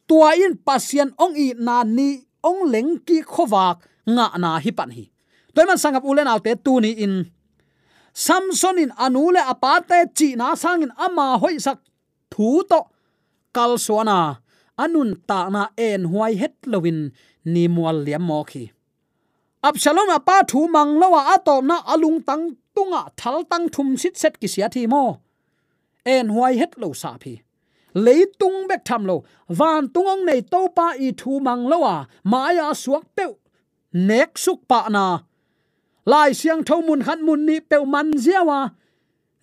Tua 0.08 0.36
in 0.36 0.60
pasian 0.68 1.16
ong 1.24 1.36
i 1.40 1.48
na 1.56 1.88
ni 1.88 2.10
ong 2.44 2.68
leng 2.74 2.92
ki 3.08 3.24
khowak 3.24 3.78
nga 4.12 4.26
na 4.36 4.60
hi 4.60 4.72
pan 4.76 4.92
hi. 4.92 5.08
Toy 5.56 5.64
man 5.64 5.80
sangap 5.80 6.04
ulen 6.04 6.28
autte 6.28 6.52
tu 6.66 6.84
ni 6.84 6.92
in. 7.06 7.24
Samson 8.12 8.76
in 8.84 8.92
anule 9.00 9.40
apate 9.40 10.12
chi 10.18 10.36
na 10.36 10.52
sangin 10.60 10.92
ama 11.00 11.40
hoi 11.40 11.56
sak 11.64 11.80
thu 12.28 12.68
to 12.68 12.84
kal 13.58 13.74
suana. 13.86 14.20
Anun 14.84 15.10
ta 15.30 15.40
na 15.54 15.64
en 15.90 16.02
huai 16.12 16.34
het 16.42 16.58
lovin 16.72 17.00
ni 17.54 17.64
mual 17.76 17.98
liam 18.06 18.24
mo 18.30 18.40
khi. 18.50 18.64
Absalom 19.70 20.10
apa 20.18 20.38
thu 20.50 20.60
mang 20.76 20.92
lawa 21.02 21.22
atom 21.36 21.64
na 21.70 21.78
alung 21.94 22.20
tang 22.28 22.44
tunga 22.76 23.02
thal 23.20 23.38
tang 23.52 23.66
thum 23.74 23.90
sit 24.02 24.16
set 24.22 24.34
ki 24.42 24.48
sia 24.54 24.68
thi 24.76 24.84
mo. 24.94 25.04
En 26.16 26.26
huai 26.34 26.54
het 26.62 26.74
lo 26.82 26.90
sa 27.02 27.12
phi. 27.24 27.34
Tung 28.40 28.60
bek 28.70 28.82
tham 28.88 29.04
lo. 29.10 29.16
Van 29.60 29.84
tungong 29.94 30.24
nei 30.30 30.42
to 30.52 30.62
pa 30.78 30.88
i 31.06 31.10
thu 31.20 31.32
mang 31.48 31.64
lawa 31.72 31.96
maya 32.32 32.68
suak 32.84 33.06
pe 33.16 33.26
nek 34.10 34.32
suk 34.44 34.60
pa 34.70 34.80
na. 34.96 35.06
Lai 36.12 36.32
siang 36.40 36.64
thau 36.68 36.82
mun 36.88 37.02
khan 37.06 37.20
mun 37.28 37.42
ni 37.48 37.58
pe 37.70 37.78
man 37.94 38.10
ziawa 38.24 38.60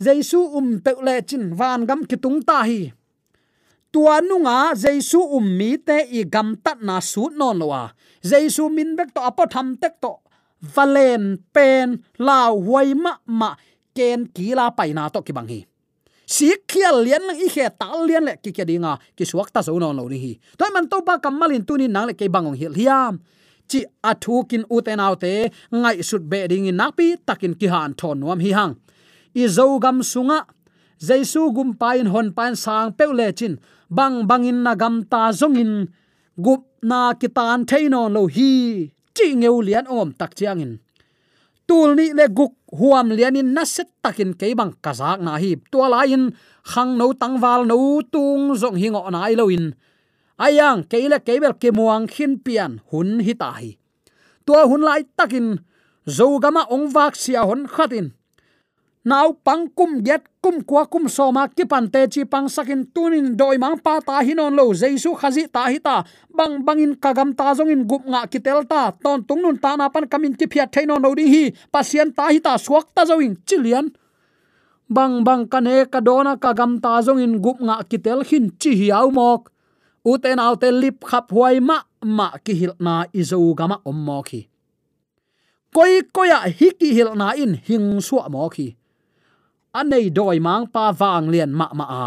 jaisu 0.04 0.40
um 0.58 0.68
pe 0.84 0.92
le 1.06 1.14
chin 1.28 1.44
van 1.58 1.80
gam 1.88 2.00
ki 2.10 2.16
tung 2.22 2.40
ta 2.48 2.58
hi 2.68 2.80
tua 3.94 4.18
nunga 4.28 4.74
jaisu 4.74 5.20
um 5.38 5.46
te 5.86 5.98
i 6.18 6.24
gam 6.34 6.48
tat 6.64 6.82
na 6.82 6.98
su 7.00 7.30
non 7.38 7.54
lowa 7.62 7.82
jaisu 8.30 8.68
min 8.76 8.96
bek 8.98 9.14
to, 9.14 9.20
apo 9.20 9.46
tham 9.46 9.76
tek 9.76 10.00
to. 10.02 10.12
Valen, 10.74 11.24
pen, 11.52 12.00
lao, 12.18 12.56
huai 12.56 12.94
ma 12.94 13.12
ma, 13.26 13.54
ken 13.94 14.26
kila 14.34 14.72
paina 14.72 15.10
to, 15.12 15.20
ki 15.20 15.32
bang 15.36 15.48
hi. 15.48 15.60
Si 16.26 16.48
khial 16.66 17.04
lian 17.04 17.20
lang, 17.28 17.36
i 17.36 17.48
khe 17.52 17.68
ta 17.78 17.92
lian 18.00 18.24
le, 18.24 18.34
ki 18.42 18.50
ke 18.56 18.64
dinga, 18.64 18.96
ki 19.16 19.24
suak 19.28 19.52
ta 19.52 19.60
zo 19.60 19.76
non 19.78 19.96
lo 19.96 20.08
ni 20.08 20.18
hi. 20.18 20.32
Toy 20.56 20.72
man 20.72 20.88
to 20.88 21.02
ba 21.04 21.20
kamalin 21.20 21.64
ni 21.78 21.86
nang 21.88 22.06
le 22.08 22.14
ke 22.14 22.28
bangong 22.32 22.56
hil 22.56 22.72
hiam 22.72 23.20
chi 23.68 23.84
athu 24.10 24.44
kin 24.48 24.64
uten 24.70 25.00
autte 25.00 25.50
ngai 25.72 26.02
sut 26.02 26.22
be 26.30 26.48
ding 26.48 26.66
in 26.66 26.76
nakpi 26.76 27.16
takin 27.26 27.54
ki 27.60 27.66
han 27.66 27.94
thon 27.94 28.20
nuam 28.20 28.40
hi 28.40 28.52
hang. 28.52 28.74
I 29.36 29.46
zo 29.46 29.78
gam 29.78 30.00
sunga 30.00 30.38
jaisu 30.98 31.52
gum 31.54 31.74
pain 31.74 32.06
hon 32.06 32.32
pan 32.36 32.56
sang 32.56 32.92
peule 32.92 33.32
chin. 33.32 33.58
Bang 33.90 34.26
bangin 34.26 34.62
na 34.62 34.74
gam 34.74 35.04
ta 35.04 35.30
zongin. 35.30 35.88
Gup 36.36 36.62
na 36.82 37.14
kitan 37.14 37.66
theino 37.68 38.08
lo 38.08 38.26
hi. 38.26 38.90
Chi 39.14 39.26
ngeu 39.34 39.60
lian 39.66 39.86
om 39.86 40.12
tak 40.12 40.34
chiangin 40.34 40.78
tul 41.66 41.96
ni 41.96 42.12
le 42.12 42.28
guk 42.28 42.54
huam 42.72 43.08
lian 43.16 43.36
in 43.36 43.56
na 43.56 43.64
set 43.64 43.88
takin 44.04 44.36
ke 44.36 44.52
bang 44.56 44.72
kazak 44.84 45.20
na 45.20 45.40
hi. 45.42 45.56
To 45.72 45.78
la 45.88 46.04
in 46.04 46.32
khang 46.70 46.96
no 46.98 47.12
tangwal 47.12 47.64
no 47.66 48.00
tung 48.12 48.54
zong 48.60 48.76
hingo 48.76 49.02
na 49.10 49.24
ai 49.26 49.34
lo 49.34 49.48
in. 49.48 49.72
Ayang 50.38 50.84
keile 50.90 51.18
kebel 51.26 51.54
ke 51.62 51.68
muang 51.76 52.06
khin 52.10 52.38
pian 52.44 52.72
hun 52.90 53.20
hi 53.26 53.34
ta 53.34 53.50
hi. 53.58 53.70
Tua 54.44 54.68
hun 54.68 54.82
lai 54.84 55.02
takin. 55.18 55.46
Zogama 56.04 56.68
ong 56.68 56.92
vak 56.92 57.16
sia 57.16 57.48
hon 57.48 57.64
khatin 57.64 58.12
nau 59.04 59.36
pang 59.44 59.68
kum 59.76 60.00
get 60.00 60.24
kum 60.40 60.64
kwa 60.64 60.88
kum 60.88 61.08
so 61.08 61.28
ma 61.32 61.46
ki 61.46 61.64
pan 61.68 61.88
te 61.92 62.06
chi 62.08 62.24
pang 62.24 62.48
sakin 62.48 62.88
tunin 62.94 63.36
doi 63.36 63.56
mang 63.60 63.76
pa 63.76 64.00
ta 64.00 64.20
hinon 64.24 64.56
lo. 64.56 64.72
Jaisu 64.72 65.12
khazi 65.20 65.44
ta 65.52 65.68
hi 65.68 65.78
ta, 65.78 66.04
bang 66.32 66.64
bangin 66.64 66.96
kagam 66.96 67.36
ta 67.36 67.52
zong 67.52 67.68
in 67.68 67.84
gup 67.84 68.04
nga 68.08 68.24
ki 68.26 68.40
tel 68.40 68.64
ta. 68.64 68.92
Ton 69.04 69.20
tung 69.28 69.42
nun 69.44 69.60
ta 69.60 69.76
na 69.76 69.88
pan 69.92 70.08
kamin 70.08 70.32
ki 70.32 70.46
phiat 70.48 70.72
thaino 70.72 70.96
no 70.96 71.14
ding 71.14 71.28
hi. 71.28 71.52
Pasien 71.72 72.12
ta 72.16 72.32
hi 72.32 72.40
ta, 72.40 72.56
suak 72.56 72.96
ta 72.96 73.04
zo 73.04 73.20
chilian. 73.48 73.92
Bang 74.88 75.24
bang 75.24 75.44
kane 75.52 75.84
ka 75.92 76.00
dona 76.00 76.36
kagam 76.36 76.80
ta 76.80 77.00
zong 77.04 77.20
in 77.20 77.40
gup 77.44 77.60
nga 77.60 77.84
ki 77.84 77.98
tel 78.00 78.24
hin, 78.24 78.56
chi 78.60 78.72
hiaw 78.72 79.12
mok. 79.12 79.52
Uten 80.04 80.40
autte 80.40 80.68
lip 80.72 81.04
khap 81.04 81.32
huai 81.32 81.60
ma 81.60 81.80
ma 82.04 82.36
ki 82.44 82.52
hil 82.52 82.72
na 82.80 83.04
izo 83.12 83.36
gama 83.56 83.80
om 83.84 83.98
mok 84.04 84.28
hi. 84.32 84.48
Koi 85.74 86.00
koya 86.14 86.38
hiki 86.48 86.94
hil 86.96 87.12
na 87.16 87.32
in, 87.32 87.52
hing 87.66 88.00
suwa 88.00 88.28
mo 88.30 88.48
anei 89.80 90.06
doi 90.16 90.38
mang 90.46 90.64
pa 90.74 90.84
wang 91.00 91.26
lian 91.32 91.50
ma 91.58 91.66
ma 91.78 91.86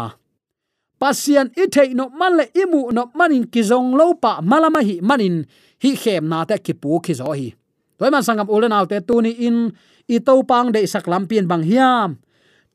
Pasian 1.00 1.48
i 1.62 1.64
thei 1.74 1.90
no 1.98 2.04
man 2.20 2.32
le 2.38 2.44
imu 2.62 2.80
no 2.96 3.02
manin 3.18 3.44
kizong 3.52 3.90
lo 3.98 4.06
pa 4.22 4.32
malama 4.50 4.80
hi 4.88 4.96
manin, 5.08 5.36
hi 5.82 5.90
khem 6.02 6.24
na 6.30 6.38
te 6.48 6.56
ki 6.64 6.74
pu 6.82 6.90
khi 7.04 7.12
zo 7.20 7.30
hi. 7.38 7.48
Toy 7.98 8.10
man 8.14 8.24
sangam 8.26 8.48
ulen 8.54 8.76
autte 8.76 8.98
tu 9.08 9.14
ni 9.24 9.32
in, 9.46 9.58
i 10.14 10.16
to 10.26 10.34
pang 10.50 10.68
de 10.74 10.80
sak 10.92 11.06
lampien 11.12 11.46
bang 11.50 11.64
hiam. 11.68 12.10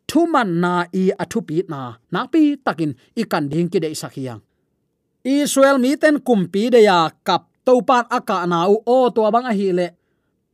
Thu 0.09 0.19
man 0.33 0.49
na 0.63 0.73
i 1.01 1.03
athu 1.23 1.39
pi 1.47 1.57
na 1.71 1.81
na 2.13 2.19
pi 2.31 2.41
takin 2.65 2.91
i 3.19 3.23
kan 3.31 3.45
ding 3.51 3.69
ki 3.71 3.79
de 3.83 3.89
sak 4.01 4.15
hiang 4.19 4.41
israel 5.23 5.79
mi 5.79 5.95
ten 5.95 6.19
kumpi 6.19 6.67
de 6.67 6.83
ya, 6.83 7.07
kap 7.23 7.47
to 7.63 7.79
pan 7.81 8.03
aka 8.11 8.43
na 8.45 8.67
u 8.67 8.83
o 8.85 9.09
to 9.09 9.23
bang 9.31 9.47
a 9.47 9.53
hi 9.55 9.71
le 9.71 9.87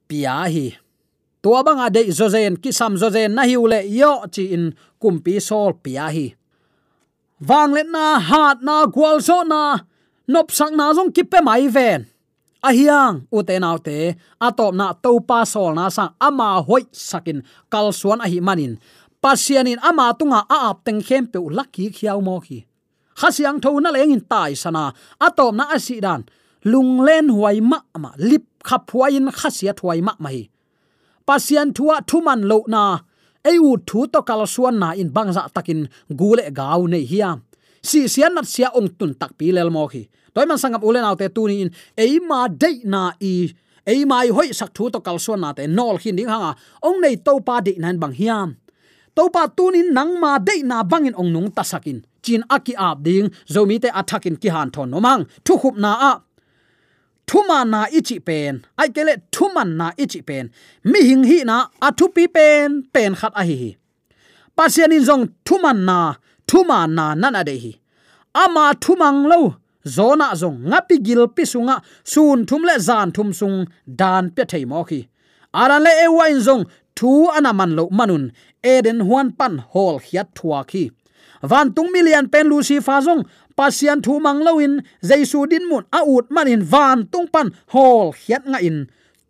pia 0.08 0.45
hi 0.45 0.78
tua 1.41 1.63
banga 1.63 1.89
de 1.89 2.02
zozen 2.12 2.58
ki 2.62 2.71
sam 2.71 2.97
zozen 3.02 3.32
na 3.36 3.43
hiule 3.49 3.80
yo 3.99 4.12
chi 4.34 4.43
in 4.56 4.75
kumpi 5.02 5.39
sol 5.41 5.73
pia 5.84 6.08
hi. 6.15 6.36
Wang 7.47 7.71
let 7.71 7.88
na, 7.88 8.19
hat 8.19 8.60
na 8.62 8.86
gwal 8.86 9.21
so 9.23 9.43
na, 9.43 9.80
nop 10.28 10.52
sang 10.52 10.75
na 10.75 10.91
zong 10.91 11.12
ki 11.15 11.23
pe 11.23 11.39
mai 11.41 11.67
ven. 11.67 12.04
A 12.60 12.75
hiang, 12.75 13.23
u 13.32 13.39
te 13.47 13.56
nau 13.60 13.78
te 13.80 14.15
atop 14.43 14.73
na 14.75 14.91
to 14.93 15.19
pa 15.23 15.45
sol 15.47 15.71
na 15.75 15.88
sang 15.88 16.12
ama 16.19 16.60
hoi 16.62 16.84
sakin 16.91 17.39
kal 17.71 17.95
suan 17.95 18.19
a 18.19 18.28
hi 18.28 18.39
manin. 18.43 18.75
Pasianin 19.23 19.80
ama 19.80 20.12
tunga 20.19 20.43
a 20.47 20.58
ap 20.69 20.84
teng 20.84 20.99
khem 20.99 21.28
pe 21.32 21.39
laki 21.39 21.91
khiaw 21.95 22.19
mo 22.19 22.39
khi 22.43 22.69
khasiang 23.19 23.60
tho 23.63 23.71
na 23.84 23.91
leng 23.91 24.15
in 24.15 24.23
tai 24.32 24.56
sana 24.56 24.84
atop 25.19 25.52
na 25.60 25.63
asidan 25.75 26.21
lung 26.71 27.04
len 27.08 27.28
huai 27.36 27.60
ma 27.71 27.80
ma, 28.04 28.12
lip 28.17 28.45
khap 28.67 28.84
huain 28.91 29.28
khasia 29.39 29.73
thuai 29.80 29.99
ma 30.08 30.13
mai 30.23 30.39
pasian 31.30 31.70
thua 31.78 31.96
thuman 32.10 32.42
lo 32.50 32.60
na. 32.74 32.84
Ai 33.50 33.58
u 33.70 33.72
thu 33.88 34.00
to 34.13 34.20
kal 34.30 34.42
suan 34.54 34.76
na 34.82 34.89
in 35.02 35.10
bangza 35.15 35.42
takin 35.56 35.82
gule 36.20 36.44
gau 36.60 36.82
nei 36.94 37.06
hiam 37.12 37.38
si 37.89 38.00
sian 38.13 38.34
nat 38.36 38.48
sia 38.54 38.68
ong 38.78 38.89
tun 38.98 39.12
tak 39.22 39.32
pi 39.38 39.46
lel 39.56 39.70
mo 39.76 39.84
khi. 39.92 40.04
Toy 40.34 40.46
man 40.50 40.60
sangam 40.62 40.82
ulen 40.88 41.08
autte 41.10 41.28
tu 41.36 41.42
ni 41.50 41.56
in 41.63 41.70
ei 42.04 42.13
ma 42.30 42.39
dei 42.62 42.76
na 42.94 43.02
i. 43.32 43.34
Ei 43.92 44.02
mai 44.12 44.28
hoi 44.38 44.50
sak 44.60 44.70
thu 44.76 44.84
to 44.94 45.00
kal 45.06 45.18
suan 45.26 45.39
na 45.44 45.50
te 45.58 45.63
nol 45.78 45.96
hin 46.04 46.15
ding 46.18 46.32
hanga. 46.34 46.52
Ong 46.88 46.98
nei 47.04 47.15
to 47.26 47.34
pa 47.48 47.56
de 47.65 47.74
nan 47.84 47.96
bang 48.02 48.15
hiam 48.20 48.50
to 49.15 49.24
pa 49.36 49.44
tunin 49.58 49.88
nang 49.98 50.12
ma 50.24 50.32
dei 50.48 50.62
na 50.70 50.78
bangin 50.92 51.15
ong 51.20 51.32
nung 51.34 51.50
tasakin 51.58 52.00
chin 52.24 52.44
aki 52.56 52.74
ap 52.88 52.98
ding 53.08 53.28
zomi 53.54 53.76
te 53.84 53.89
athakin 54.00 54.36
ki 54.42 54.50
han 54.56 54.70
thon 54.74 54.88
nomang 54.94 55.22
thu 55.46 55.54
khup 55.62 55.76
na 55.84 55.92
a 56.12 56.12
thuma 57.30 57.60
na 57.74 57.82
ichi 57.98 58.18
pen. 58.28 58.54
Ai 58.82 58.89
kele 58.96 59.13
thuman 59.34 59.70
na 59.80 59.88
ichi 60.04 60.22
pen. 60.30 60.46
Mi 60.92 61.00
hing 61.10 61.24
hi 61.30 61.38
na 61.50 61.58
athu 61.88 62.06
pi 62.15 62.24
pen 62.36 62.70
pen 62.94 63.12
khat 63.20 63.34
a 63.42 63.44
hi 63.50 63.76
pasian 64.60 64.92
in 64.92 65.04
zong 65.08 65.26
thuman 65.46 65.80
na, 65.88 65.98
thuma 66.50 66.80
na 66.98 67.06
nana 67.22 67.42
de 67.50 67.56
hi. 67.63 67.72
Ama 68.44 68.65
thumang 68.84 69.22
lo, 69.32 69.42
zona 69.96 70.28
zong 70.42 70.58
ngapi 70.70 70.96
gil 71.06 71.24
pi 71.36 71.44
sunga, 71.52 71.76
sun 72.04 72.46
thum 72.50 72.62
le 72.70 72.76
zan 72.88 73.08
thum 73.15 73.30
sung, 73.39 73.58
dan 74.00 74.24
pe 74.36 74.44
thei 74.52 74.65
mo 74.65 74.84
khi. 74.89 75.00
Aran 75.62 75.82
le 75.86 75.92
ewa 76.06 76.26
in 76.34 76.42
zong 76.48 76.63
thu 76.98 77.10
anaman 77.38 77.72
lo 77.78 77.84
manun, 77.98 78.26
eden 78.74 79.00
huan 79.08 79.28
pan 79.39 79.54
hol 79.72 79.96
hiat 80.08 80.28
thua 80.38 80.60
khi. 80.72 80.84
Van 81.42 81.68
tung 81.76 81.89
million 81.94 82.28
pen 82.34 82.46
lucy 82.52 82.78
fa 82.88 82.96
zong 83.08 83.24
pasian 83.60 84.00
thu 84.06 84.13
mang 84.26 84.39
loin 84.48 84.74
jaisu 85.10 85.39
din 85.52 85.65
mun 85.69 85.84
a 85.98 86.00
ut 86.15 86.26
manin 86.36 86.63
van 86.72 87.00
tung 87.12 87.28
pan 87.34 87.48
hol 87.74 88.15
hiat 88.22 88.43
nga 88.52 88.60
in. 88.69 88.78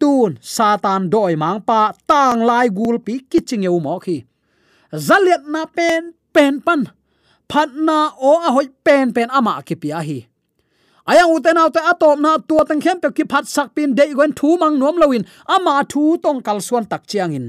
Tun 0.02 0.32
satan 0.56 1.02
doi 1.14 1.34
mang 1.44 1.60
pa 1.68 1.80
tang 2.10 2.40
lai 2.50 2.68
gul 2.78 2.98
pi 3.06 3.14
kiching 3.32 3.66
eu 3.70 3.78
mo 3.86 3.96
khi. 4.06 4.18
Zaliat 5.08 5.44
na 5.54 5.62
pen 5.78 6.02
pen 6.36 6.54
pan 6.66 6.82
phat 7.50 7.70
na 7.88 7.98
o 8.30 8.32
a 8.48 8.50
hoi 8.56 8.68
pen 8.86 9.06
pen 9.16 9.30
ama 9.38 9.54
ki 9.68 9.76
pia 9.82 10.00
hi 10.08 10.20
ayang 11.10 11.34
uten 11.36 11.58
autte 11.62 11.82
atom 11.92 12.18
na 12.26 12.32
tua 12.48 12.64
tang 12.70 12.82
khem 12.84 12.98
pe 13.04 13.10
ki 13.18 13.24
phat 13.32 13.46
sak 13.56 13.68
pin 13.76 13.90
dei 13.98 14.14
gwen 14.18 14.34
thu 14.40 14.50
mang 14.62 14.76
nom 14.82 14.96
loin 15.02 15.24
ama 15.56 15.76
thu 15.92 16.04
tong 16.24 16.40
kal 16.46 16.60
suan 16.68 16.86
tak 16.92 17.04
chiang 17.10 17.34
in. 17.40 17.48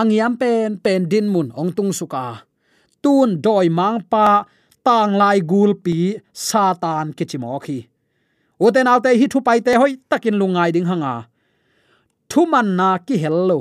Angiam 0.00 0.32
pen 0.40 0.80
pen 0.84 1.00
din 1.12 1.26
mun 1.32 1.48
ong 1.60 1.72
tung 1.76 1.92
suka 1.98 2.24
tun 3.02 3.28
doi 3.44 3.66
mang 3.78 3.98
pa 4.12 4.26
tang 4.88 5.12
lai 5.20 5.38
gul 5.50 5.72
pi 5.84 6.16
satan 6.32 7.12
ke 7.16 7.24
chimo 7.30 7.52
khi. 7.64 7.78
Uten 8.64 8.88
alte 8.92 9.10
hi 9.20 9.26
thu 9.32 9.38
pai 9.46 9.60
te 9.66 9.72
hoi 9.80 9.92
takin 10.10 10.36
lungai 10.40 10.70
ding 10.74 10.88
hanga. 10.90 11.14
Thu 12.30 12.40
man 12.52 12.68
na 12.78 12.88
ki 13.06 13.16
hello 13.24 13.58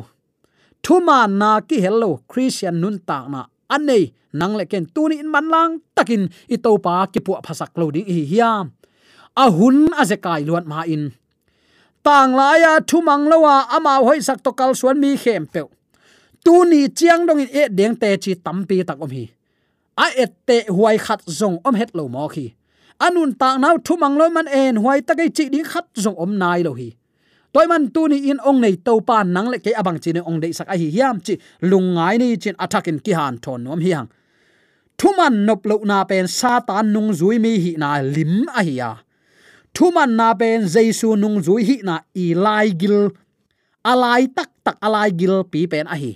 thu 0.88 0.96
man 1.08 1.36
na 1.42 1.52
ki 1.70 1.78
hello 1.84 2.10
christian 2.32 2.76
nun 2.82 2.96
ta 3.08 3.18
na 3.34 3.42
anei 3.76 4.04
nang 4.40 4.54
le 4.60 4.66
ken 4.72 4.86
tu 4.96 5.02
ni 5.10 5.16
in 5.24 5.30
man 5.36 5.46
lang 5.54 5.72
takin 5.96 6.24
i 6.54 6.56
to 6.66 6.72
pa 6.86 6.96
ki 7.12 7.20
pu 7.26 7.32
phasak 7.46 7.72
lo 7.80 7.86
ding 7.96 8.08
hi 8.16 8.24
hiam. 8.32 8.66
A 9.44 9.46
hun 9.58 9.78
a 10.02 10.04
ze 10.10 10.18
kai 10.26 10.42
luat 10.48 10.66
ma 10.72 10.80
in. 10.94 11.04
Tang 12.06 12.32
la 12.40 12.50
ya 12.63 12.74
thu 12.90 12.98
mang 13.08 13.24
lawa 13.32 13.56
ama 13.76 13.94
hoi 14.08 14.20
sak 14.28 14.40
to 14.46 14.52
kal 14.60 14.72
suan 14.80 14.98
mi 15.04 15.12
khem 15.24 15.44
pe. 15.54 15.62
Tu 16.46 16.54
ni 16.72 16.82
chiang 16.98 17.22
dong 17.28 17.42
in 17.44 17.50
e 17.62 17.63
deng 17.78 17.96
te 18.02 18.10
chi 18.24 18.32
tampi 18.46 18.78
tak 18.88 19.04
om 19.04 19.12
hi 19.18 19.26
a 19.98 20.08
et 20.24 20.34
te 20.48 20.58
huai 20.70 20.98
khat 21.06 21.22
zong 21.40 21.58
om 21.68 21.76
het 21.76 21.92
lo 21.98 22.08
mo 22.08 22.28
khi. 22.34 22.54
Anun 23.06 23.34
ta 23.40 23.58
nau 23.58 23.78
thu 23.86 23.98
mang 23.98 24.18
lo 24.18 24.30
man 24.30 24.48
en 24.48 24.76
huai 24.84 25.02
ta 25.08 25.14
kai 25.20 25.30
chi 25.30 25.50
ding 25.54 25.68
khat 25.72 25.86
zong 26.04 26.18
om 26.24 26.38
nai 26.42 26.64
lo 26.68 26.74
hi. 26.80 26.90
Toy 27.54 27.66
man 27.72 27.90
tu 27.94 28.08
ni 28.08 28.18
in 28.30 28.40
ong 28.50 28.60
nei 28.62 28.76
to 28.86 28.94
pa 29.08 29.24
nang 29.24 29.50
le 29.52 29.58
ke 29.66 29.72
abang 29.80 30.00
chi 30.04 30.12
ne 30.14 30.22
ong 30.30 30.40
dei 30.44 30.54
sak 30.58 30.68
a 30.74 30.76
hi 30.82 30.88
hiam 30.96 31.18
chi 31.26 31.34
lungai 31.70 32.16
ni 32.22 32.38
chin 32.38 32.56
attack 32.64 32.88
in 32.92 33.00
ki 33.06 33.12
han 33.20 33.36
thon 33.44 33.64
nom 33.64 33.80
hiang 33.86 34.08
thuman 34.98 35.46
nop 35.46 35.62
lo 35.70 35.78
na 35.90 36.04
pen 36.10 36.28
satan 36.28 36.86
nung 36.94 37.12
zui 37.20 37.38
mi 37.40 37.54
hi 37.64 37.72
na 37.78 37.90
lim 38.02 38.34
a 38.60 38.62
hi 38.68 38.74
ya 38.82 38.92
thuman 39.74 40.12
na 40.20 40.34
pen 40.34 40.66
jesu 40.74 41.16
nung 41.22 41.38
zui 41.46 41.62
hi 41.70 41.78
na 41.88 41.96
i 42.14 42.34
lai 42.34 42.70
gil. 42.82 43.10
Alai 43.86 44.28
tak 44.36 44.50
tak 44.66 44.78
alai 44.84 45.10
gil 45.20 45.46
pi 45.52 45.64
pen 45.72 45.88
a 45.88 45.96
hi 45.96 46.12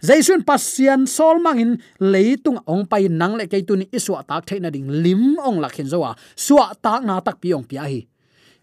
jaisun 0.00 0.40
pasian 0.44 1.04
sol 1.04 1.40
mangin 1.40 1.76
leitung 2.00 2.60
ong 2.64 2.88
pai, 2.88 3.08
nang 3.08 3.36
le 3.36 3.44
ke 3.44 3.60
tu 3.64 3.76
iswa 3.92 4.24
tak 4.24 4.48
theina 4.48 4.72
ding, 4.72 4.88
lim 4.88 5.36
ong 5.36 5.60
lakhin 5.60 5.88
zowa 5.88 6.16
suwa 6.36 6.72
tak 6.80 7.04
na 7.04 7.20
tak 7.20 7.40
pi 7.40 7.52
ong 7.52 7.64
pi 7.64 7.76
ahi 7.76 8.00
hi. 8.00 8.08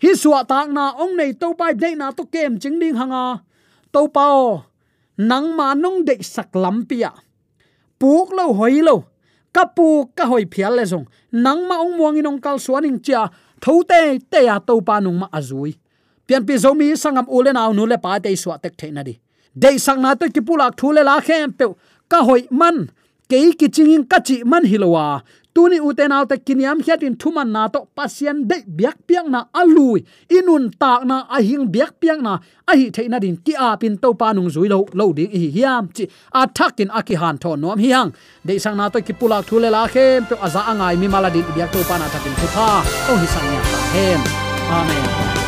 Hi 0.02 0.12
suwa 0.17 0.45
tak 0.45 0.73
na 0.73 0.97
ong 0.97 1.17
nei 1.17 1.34
to 1.38 1.54
pai 1.54 1.73
dei 1.78 1.93
na 1.93 2.10
to 2.12 2.26
kem, 2.26 2.58
ching 2.58 2.82
ding 2.82 2.97
hanga 2.97 3.45
to 3.93 4.10
pao, 4.10 4.65
nang 5.17 5.54
ma 5.54 5.73
nong 5.78 6.06
de 6.06 6.17
sak 6.21 6.54
lam 6.58 6.86
pia, 6.86 7.13
puk 8.02 8.34
lo 8.34 8.54
hoi 8.58 8.82
lo, 8.82 9.06
ka 9.54 9.69
pu 9.69 10.10
ka 10.17 10.26
hoi 10.26 10.45
phial 10.50 10.73
le 10.78 10.86
zong, 10.86 11.06
nang 11.34 11.69
ma 11.69 11.82
ong 11.82 11.97
muang 11.97 12.17
inong 12.17 12.41
kal 12.41 12.58
suaning 12.58 12.97
cha 13.02 13.30
thote 13.62 14.21
te 14.30 14.45
ya 14.45 14.58
to 14.62 14.82
pa 14.82 15.02
nung 15.02 15.21
ma 15.21 15.28
azui 15.34 15.73
pian 16.28 16.43
pi 16.43 16.60
zomi 16.60 16.91
sangam 16.93 17.26
ule 17.32 17.56
na 17.56 17.71
nu 17.71 17.88
le 17.88 17.97
pa 17.97 18.19
te 18.19 18.30
suwa 18.36 18.60
tek 18.60 18.76
theina 18.76 19.02
di 19.02 19.15
de 19.55 19.77
sang 19.86 20.01
na 20.01 20.15
to 20.15 20.25
ki 20.36 20.41
pulak 20.41 20.75
thule 20.79 21.01
la 21.10 21.19
khem 21.27 21.53
pe 21.60 21.65
ka 22.12 22.19
hoi 22.27 22.43
man 22.51 22.77
ke 23.29 23.38
ki 23.60 23.67
chingin 23.75 24.03
ka 24.12 24.19
chi 24.27 24.43
man 24.43 24.63
hilowa 24.71 25.03
à. 25.15 25.21
tuni 25.57 25.77
uten 25.88 26.12
autte 26.17 26.36
kiniam 26.45 26.77
hiatin 26.86 27.15
thuman 27.21 27.49
na 27.55 27.62
to 27.73 27.79
pasien 27.97 28.38
de 28.49 28.57
biak 28.77 28.97
piang 29.07 29.29
na 29.33 29.39
alui 29.62 29.99
inun 30.38 30.65
tak 30.81 31.01
na, 31.10 31.17
a 31.36 31.38
hing 31.47 31.65
biak 31.73 31.93
piang 32.01 32.21
na. 32.27 32.33
A 32.71 32.73
hi 32.79 32.86
theina 32.95 33.17
din 33.23 33.38
ki 33.45 33.53
a 33.67 33.69
pin 33.81 33.97
to 34.03 34.10
pa 34.19 34.27
nung 34.33 34.49
zui 34.55 34.67
lo 34.73 34.79
lo 34.99 35.05
ding 35.17 35.33
hi 35.41 35.49
hiam 35.55 35.83
chi 35.95 36.05
a 36.39 36.41
thakin 36.57 36.89
a 36.97 37.01
ki 37.07 37.15
han 37.21 37.36
tho 37.41 37.55
nom 37.62 37.79
hi 37.83 37.89
hang 37.95 38.12
de 38.47 38.53
sang 38.63 38.77
na 38.79 38.86
to 38.93 38.99
ki 39.07 39.13
pulak 39.19 39.43
thule 39.49 39.69
la 39.75 39.83
khem 39.93 40.29
pe 40.29 40.36
aza 40.45 40.62
angai 40.71 40.95
mi 41.01 41.07
maladin 41.13 41.47
biak 41.55 41.69
to 41.73 41.79
pa 41.89 41.95
na 41.97 42.07
thakin 42.13 42.33
thu 42.39 42.47
tha. 42.55 42.69
O 43.12 43.13
hi 43.21 43.27
sang 43.33 43.47
ya 43.53 43.62
ta 43.73 43.79
hem 43.93 44.21
amen. 44.77 45.46